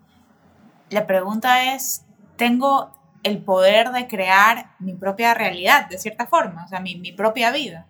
[0.90, 2.04] la pregunta es,
[2.36, 6.64] ¿tengo el poder de crear mi propia realidad, de cierta forma?
[6.64, 7.86] O sea, mi, mi propia vida.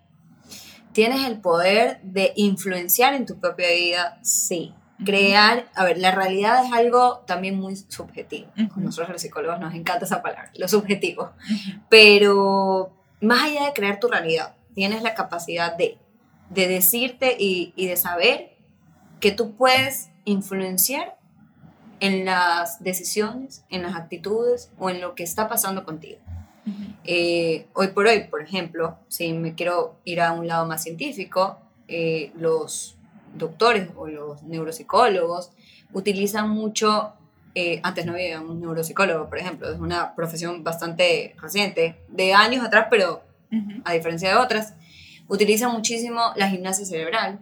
[0.91, 4.19] ¿Tienes el poder de influenciar en tu propia vida?
[4.21, 4.73] Sí.
[5.03, 8.51] Crear, a ver, la realidad es algo también muy subjetivo.
[8.57, 8.79] Ujú.
[8.79, 11.31] Nosotros los psicólogos nos encanta esa palabra, lo subjetivo.
[11.89, 15.97] Pero más allá de crear tu realidad, tienes la capacidad de,
[16.49, 18.55] de decirte y, y de saber
[19.19, 21.17] que tú puedes influenciar
[22.03, 26.19] en las decisiones, en las actitudes o en lo que está pasando contigo.
[27.05, 31.59] Eh, hoy por hoy, por ejemplo, si me quiero ir a un lado más científico,
[31.87, 32.97] eh, los
[33.35, 35.51] doctores o los neuropsicólogos
[35.93, 37.13] utilizan mucho,
[37.55, 42.65] eh, antes no había un neuropsicólogo, por ejemplo, es una profesión bastante reciente, de años
[42.65, 43.23] atrás, pero
[43.85, 44.73] a diferencia de otras,
[45.29, 47.39] utilizan muchísimo la gimnasia cerebral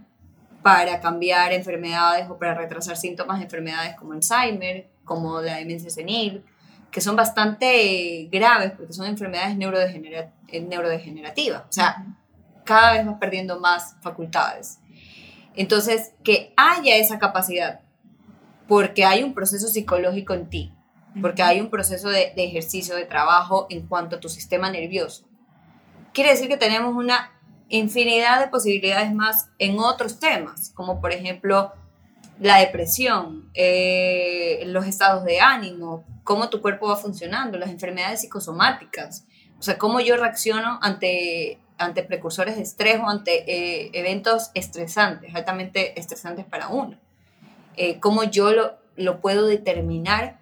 [0.61, 6.43] para cambiar enfermedades o para retrasar síntomas de enfermedades como Alzheimer, como la demencia senil,
[6.91, 11.63] que son bastante graves porque son enfermedades eh, neurodegenerativas.
[11.63, 12.05] O sea,
[12.63, 14.79] cada vez vas perdiendo más facultades.
[15.55, 17.81] Entonces, que haya esa capacidad,
[18.67, 20.73] porque hay un proceso psicológico en ti,
[21.21, 25.25] porque hay un proceso de, de ejercicio, de trabajo en cuanto a tu sistema nervioso.
[26.13, 27.31] Quiere decir que tenemos una
[27.71, 31.71] infinidad de posibilidades más en otros temas, como por ejemplo
[32.39, 39.25] la depresión, eh, los estados de ánimo, cómo tu cuerpo va funcionando, las enfermedades psicosomáticas,
[39.59, 45.33] o sea, cómo yo reacciono ante, ante precursores de estrés o ante eh, eventos estresantes,
[45.35, 46.97] altamente estresantes para uno.
[47.77, 50.39] Eh, cómo yo lo, lo puedo determinar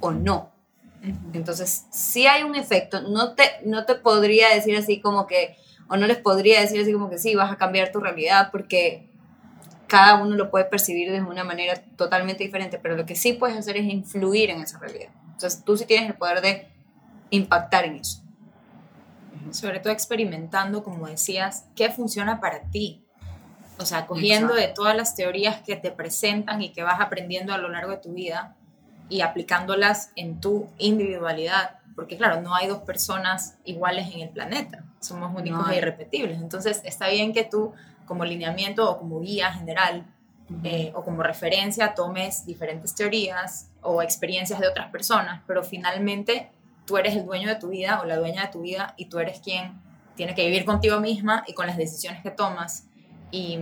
[0.00, 0.50] o no.
[1.32, 5.56] Entonces, si hay un efecto, no te, no te podría decir así como que
[5.88, 9.08] o no les podría decir así como que sí, vas a cambiar tu realidad porque
[9.86, 13.56] cada uno lo puede percibir de una manera totalmente diferente, pero lo que sí puedes
[13.56, 15.10] hacer es influir en esa realidad.
[15.32, 16.68] Entonces tú sí tienes el poder de
[17.30, 18.22] impactar en eso.
[19.52, 23.04] Sobre todo experimentando, como decías, qué funciona para ti.
[23.78, 27.58] O sea, cogiendo de todas las teorías que te presentan y que vas aprendiendo a
[27.58, 28.56] lo largo de tu vida
[29.08, 31.78] y aplicándolas en tu individualidad.
[31.96, 36.38] Porque claro, no hay dos personas iguales en el planeta somos únicos e irrepetibles.
[36.40, 37.72] Entonces, está bien que tú,
[38.06, 40.06] como lineamiento o como guía general,
[40.62, 46.50] eh, o como referencia, tomes diferentes teorías o experiencias de otras personas, pero finalmente
[46.84, 49.18] tú eres el dueño de tu vida o la dueña de tu vida y tú
[49.18, 49.80] eres quien
[50.14, 52.86] tiene que vivir contigo misma y con las decisiones que tomas
[53.32, 53.58] y,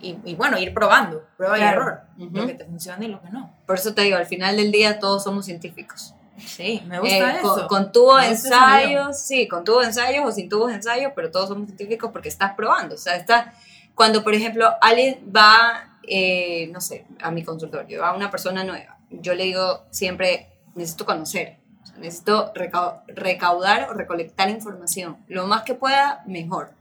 [0.00, 3.54] y, bueno, ir probando, prueba y error, lo que te funciona y lo que no.
[3.66, 6.14] Por eso te digo, al final del día todos somos científicos.
[6.38, 7.66] Sí, me gusta eh, eso.
[7.68, 12.10] Con, tubos ensayos, sí, con tubos ensayos o sin tubos ensayos, pero todos somos científicos
[12.12, 12.96] porque estás probando.
[12.96, 13.54] O sea, está,
[13.94, 18.64] cuando, por ejemplo, alguien va, eh, no sé, a mi consultorio, va a una persona
[18.64, 21.58] nueva, yo le digo siempre, necesito conocer,
[21.98, 22.52] necesito
[23.06, 25.18] recaudar o recolectar información.
[25.28, 26.72] Lo más que pueda, mejor.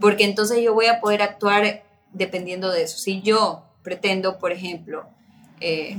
[0.00, 2.98] Porque entonces yo voy a poder actuar dependiendo de eso.
[2.98, 5.08] Si yo pretendo, por ejemplo,
[5.60, 5.96] eh,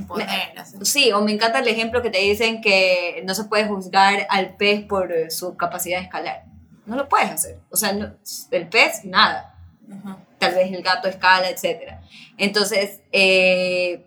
[0.82, 4.56] sí, o me encanta el ejemplo que te dicen que no se puede juzgar al
[4.56, 6.44] pez por eh, su capacidad de escalar.
[6.86, 7.58] No lo puedes hacer.
[7.70, 9.54] O sea, el pez, nada.
[10.38, 11.94] Tal vez el gato escala, etc.
[12.36, 14.06] Entonces, eh,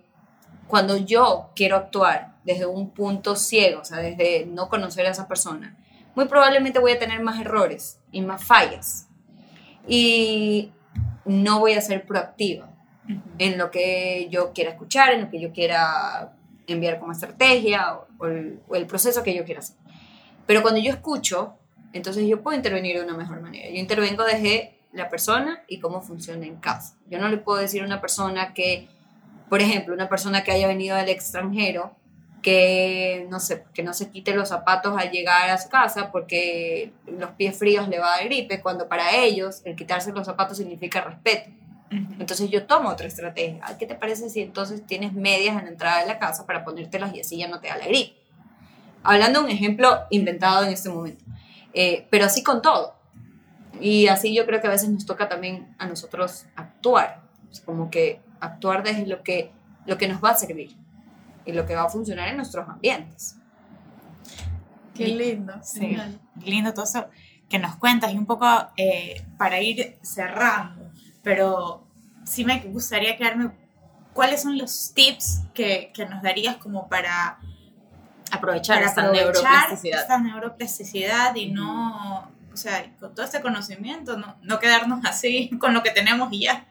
[0.66, 5.28] cuando yo quiero actuar desde un punto ciego, o sea, desde no conocer a esa
[5.28, 5.76] persona,
[6.14, 9.06] muy probablemente voy a tener más errores y más fallas.
[9.86, 10.72] Y
[11.24, 12.71] no voy a ser proactiva
[13.38, 16.32] en lo que yo quiera escuchar, en lo que yo quiera
[16.66, 19.76] enviar como estrategia o, el, proceso que yo quiera hacer.
[20.46, 21.54] Pero cuando yo escucho,
[21.92, 23.68] entonces yo puedo intervenir de una mejor manera.
[23.68, 26.96] Yo intervengo desde la persona y cómo funciona en casa.
[27.08, 28.88] Yo no le puedo decir a una persona que,
[29.48, 31.96] por ejemplo, una persona que haya venido del extranjero,
[32.42, 36.92] que no, sé, que no se quite los zapatos al llegar a su casa porque
[37.06, 40.56] los pies fríos le va a dar gripe, cuando para ellos el quitarse los zapatos
[40.56, 41.50] significa respeto.
[42.18, 43.60] Entonces yo tomo otra estrategia.
[43.78, 47.14] ¿Qué te parece si entonces tienes medias en la entrada de la casa para ponértelas
[47.14, 48.16] y así ya no te da la gripe?
[49.02, 51.24] Hablando de un ejemplo inventado en este momento.
[51.74, 52.94] Eh, pero así con todo.
[53.80, 57.22] Y así yo creo que a veces nos toca también a nosotros actuar.
[57.64, 59.50] como que actuar desde lo que,
[59.86, 60.76] lo que nos va a servir
[61.44, 63.36] y lo que va a funcionar en nuestros ambientes.
[64.94, 65.54] Qué lindo.
[65.62, 65.96] Sí,
[66.44, 67.06] lindo todo eso
[67.48, 71.81] que nos cuentas y un poco eh, para ir cerrando pero
[72.24, 73.50] sí me gustaría quedarme,
[74.12, 77.38] ¿cuáles son los tips que, que nos darías como para
[78.30, 80.00] aprovechar, esta, neuroplasticidad.
[80.00, 85.74] esta neuroplasticidad y no, o sea, con todo este conocimiento, no, no quedarnos así con
[85.74, 86.66] lo que tenemos y ya?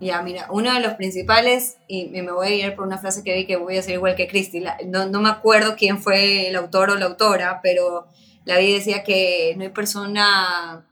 [0.00, 3.34] Ya, mira, uno de los principales, y me voy a ir por una frase que
[3.34, 6.54] vi que voy a ser igual que Cristi, no, no me acuerdo quién fue el
[6.54, 8.06] autor o la autora, pero
[8.44, 10.84] la vi decía que no hay persona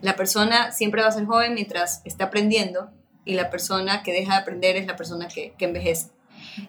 [0.00, 2.90] la persona siempre va a ser joven mientras está aprendiendo
[3.26, 6.08] y la persona que deja de aprender es la persona que, envejece.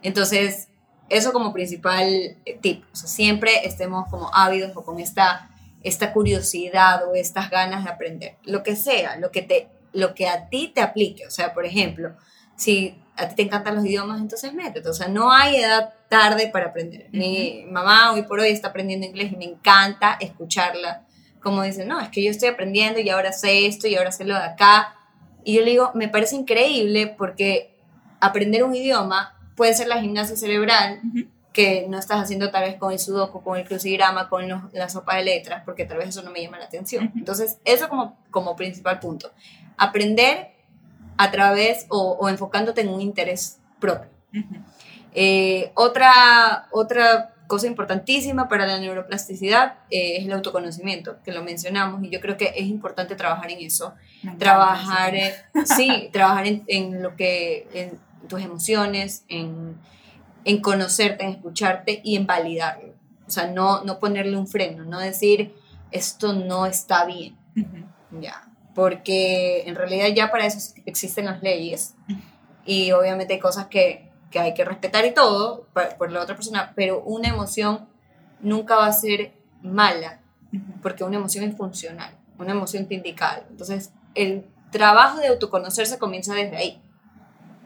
[0.02, 0.68] Entonces,
[1.08, 5.50] eso como principal eh, tip, o sea, siempre estemos como ávidos o con esta,
[5.84, 10.28] esta curiosidad o estas ganas de aprender, lo que sea, lo que, te, lo que
[10.28, 12.18] a ti te aplique, o sea, por ejemplo,
[12.58, 16.48] si a ti te encantan los idiomas, entonces métete, o sea, no hay edad tarde
[16.48, 17.08] para aprender.
[17.12, 21.08] Mi mamá hoy por hoy está aprendiendo inglés y me encanta escucharla
[21.48, 24.26] como dicen, no, es que yo estoy aprendiendo y ahora sé esto y ahora sé
[24.26, 24.97] lo de acá.
[25.48, 27.74] Y yo le digo, me parece increíble porque
[28.20, 31.00] aprender un idioma puede ser la gimnasia cerebral,
[31.54, 34.90] que no estás haciendo tal vez con el sudoku, con el crucigrama, con los- la
[34.90, 37.14] sopa de letras, porque tal vez eso no me llama la atención.
[37.16, 39.32] Entonces, eso como, como principal punto.
[39.78, 40.50] Aprender
[41.18, 44.10] a través o, o enfocándote en un interés propio.
[45.14, 52.04] Eh, otra, otra cosa importantísima para la neuroplasticidad eh, es el autoconocimiento, que lo mencionamos,
[52.04, 53.94] y yo creo que es importante trabajar en eso
[54.38, 55.14] trabajar,
[55.66, 59.78] sí, trabajar en, en lo que, en tus emociones, en,
[60.44, 62.94] en conocerte, en escucharte y en validarlo.
[63.28, 65.54] O sea, no, no ponerle un freno, no decir
[65.92, 67.88] esto no está bien, tema.
[68.12, 68.22] Ujú.
[68.22, 68.44] ya.
[68.74, 71.96] Porque en realidad ya para eso existen las leyes
[72.64, 75.68] y obviamente hay cosas que, que hay que respetar y todo
[75.98, 77.88] por la otra persona, pero una emoción
[78.42, 80.22] nunca va a ser mala
[80.82, 83.48] porque una emoción es funcional, una emoción te indica algo.
[83.50, 86.82] Entonces, el trabajo de autoconocerse comienza desde ahí.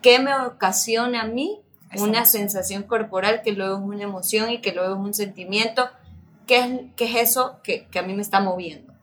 [0.01, 1.59] ¿Qué me ocasiona a mí
[1.97, 5.89] una sensación corporal que luego es una emoción y que luego es un sentimiento?
[6.47, 8.93] ¿Qué es, qué es eso que, que a mí me está moviendo?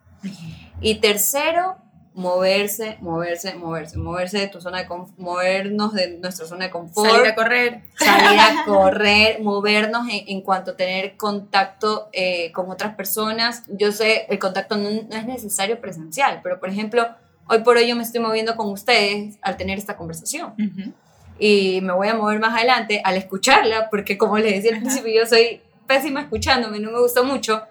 [0.81, 1.77] Y tercero,
[2.19, 7.09] moverse, moverse, moverse, moverse de tu zona de conf- movernos de nuestra zona de confort
[7.11, 7.81] Salir a correr.
[7.97, 13.63] salir a correr, movernos en, en cuanto a tener contacto eh, con otras personas.
[13.69, 17.07] Yo sé, el contacto no, no es necesario presencial, pero por ejemplo,
[17.47, 20.93] hoy por hoy yo me estoy moviendo con ustedes al tener esta conversación Ujú.
[21.39, 25.13] y me voy a mover más adelante al escucharla, porque como les decía al principio,
[25.23, 27.63] yo soy pésima escuchándome, no me gusta mucho,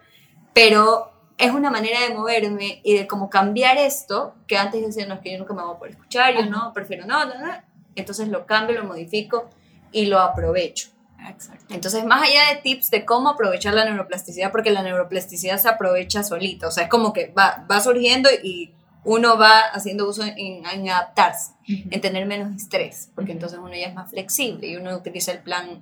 [0.54, 5.16] pero es una manera de moverme y de como cambiar esto, que antes decía, no,
[5.16, 7.54] es que yo nunca me voy a poder escuchar, yo no, prefiero no, no, no.
[7.96, 9.50] Entonces lo cambio, lo modifico
[9.92, 10.90] y lo aprovecho.
[11.28, 11.66] Exacto.
[11.74, 16.24] Entonces, más allá de tips de cómo aprovechar la neuroplasticidad, porque la neuroplasticidad se aprovecha
[16.24, 18.74] solita, o sea, es como que va, va surgiendo y
[19.04, 21.90] uno va haciendo uso en, en adaptarse, Ujú.
[21.90, 23.38] en tener menos estrés, porque Ujú.
[23.38, 25.82] entonces uno ya es más flexible y uno utiliza el plan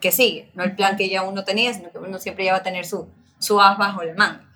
[0.00, 2.58] que sigue, no el plan que ya uno tenía, sino que uno siempre ya va
[2.58, 3.06] a tener su,
[3.38, 4.49] su as bajo la manga.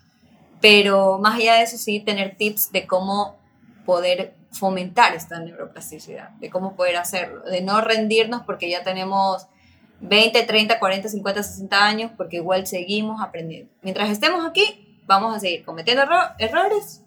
[0.65, 3.37] Pero más allá de eso, sí, tener tips de cómo
[3.85, 9.47] poder fomentar esta neuroplasticidad, de cómo poder hacerlo, de no rendirnos porque ya tenemos
[10.01, 13.71] 20, 30, 40, 50, 60 años, porque igual seguimos aprendiendo.
[13.83, 17.03] Mientras estemos aquí, vamos a seguir cometiendo erro- errores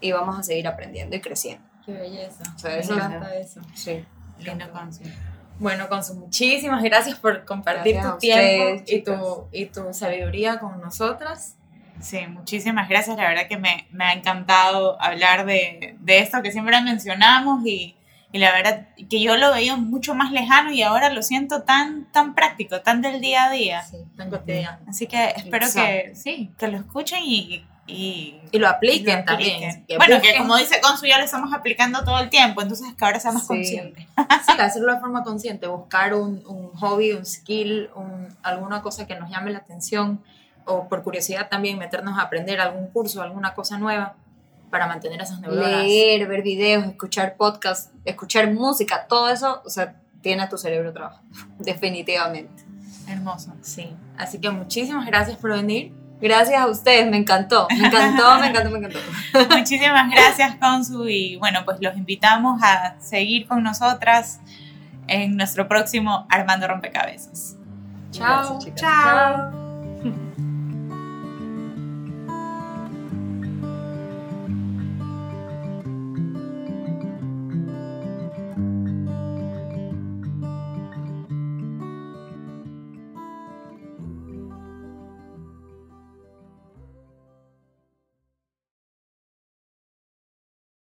[0.00, 1.66] y vamos a seguir aprendiendo y creciendo.
[1.84, 2.44] Qué belleza.
[2.54, 3.60] O sea, Me eso- encanta eso.
[3.74, 4.04] Sí.
[4.38, 4.64] Lindo.
[5.58, 10.60] Bueno, Consu, muchísimas gracias por compartir Gracias tu tiempo ustedes, y tu, y tu sabiduría
[10.60, 11.56] con nosotras.
[12.00, 13.16] Sí, muchísimas gracias.
[13.16, 17.94] La verdad que me, me ha encantado hablar de, de esto que siempre mencionamos y,
[18.32, 22.10] y la verdad que yo lo veía mucho más lejano y ahora lo siento tan,
[22.12, 23.82] tan práctico, tan del día a día.
[23.82, 24.78] Sí, tan cotidiano.
[24.88, 29.24] Así que espero que sí, que lo escuchen y, y, Y lo apliquen y lo
[29.24, 29.54] también.
[29.56, 29.86] apliquen.
[29.86, 32.94] que bueno, que busquen- como dice Consu, ya lo estamos aplicando todo el tiempo, entonces
[32.98, 33.48] que ahora seamos Sí.
[33.48, 34.06] conscientes.
[34.46, 39.14] Sí, hacerlo de forma consciente, buscar un, un hobby, un skill, un- alguna cosa que
[39.16, 40.22] nos llame la atención
[40.66, 44.16] o por curiosidad también meternos a aprender algún curso, alguna cosa nueva
[44.70, 45.84] para mantener esas neuronas.
[45.84, 50.92] Leer, ver videos, escuchar podcasts, escuchar música, todo eso, o sea, tiene a tu cerebro
[50.92, 52.64] trabajando, definitivamente.
[53.06, 53.52] Hermoso.
[53.60, 55.92] Sí, así que muchísimas gracias por venir.
[56.20, 58.98] Gracias a ustedes, me encantó, me encantó, me encantó, me encantó.
[59.56, 64.40] Muchísimas gracias, Consu, y bueno, pues los invitamos a seguir con nosotras
[65.08, 67.56] en nuestro próximo Armando Rompecabezas.
[68.12, 68.26] Chao.
[68.26, 68.80] Gracias, chicas.
[68.80, 69.52] Chao.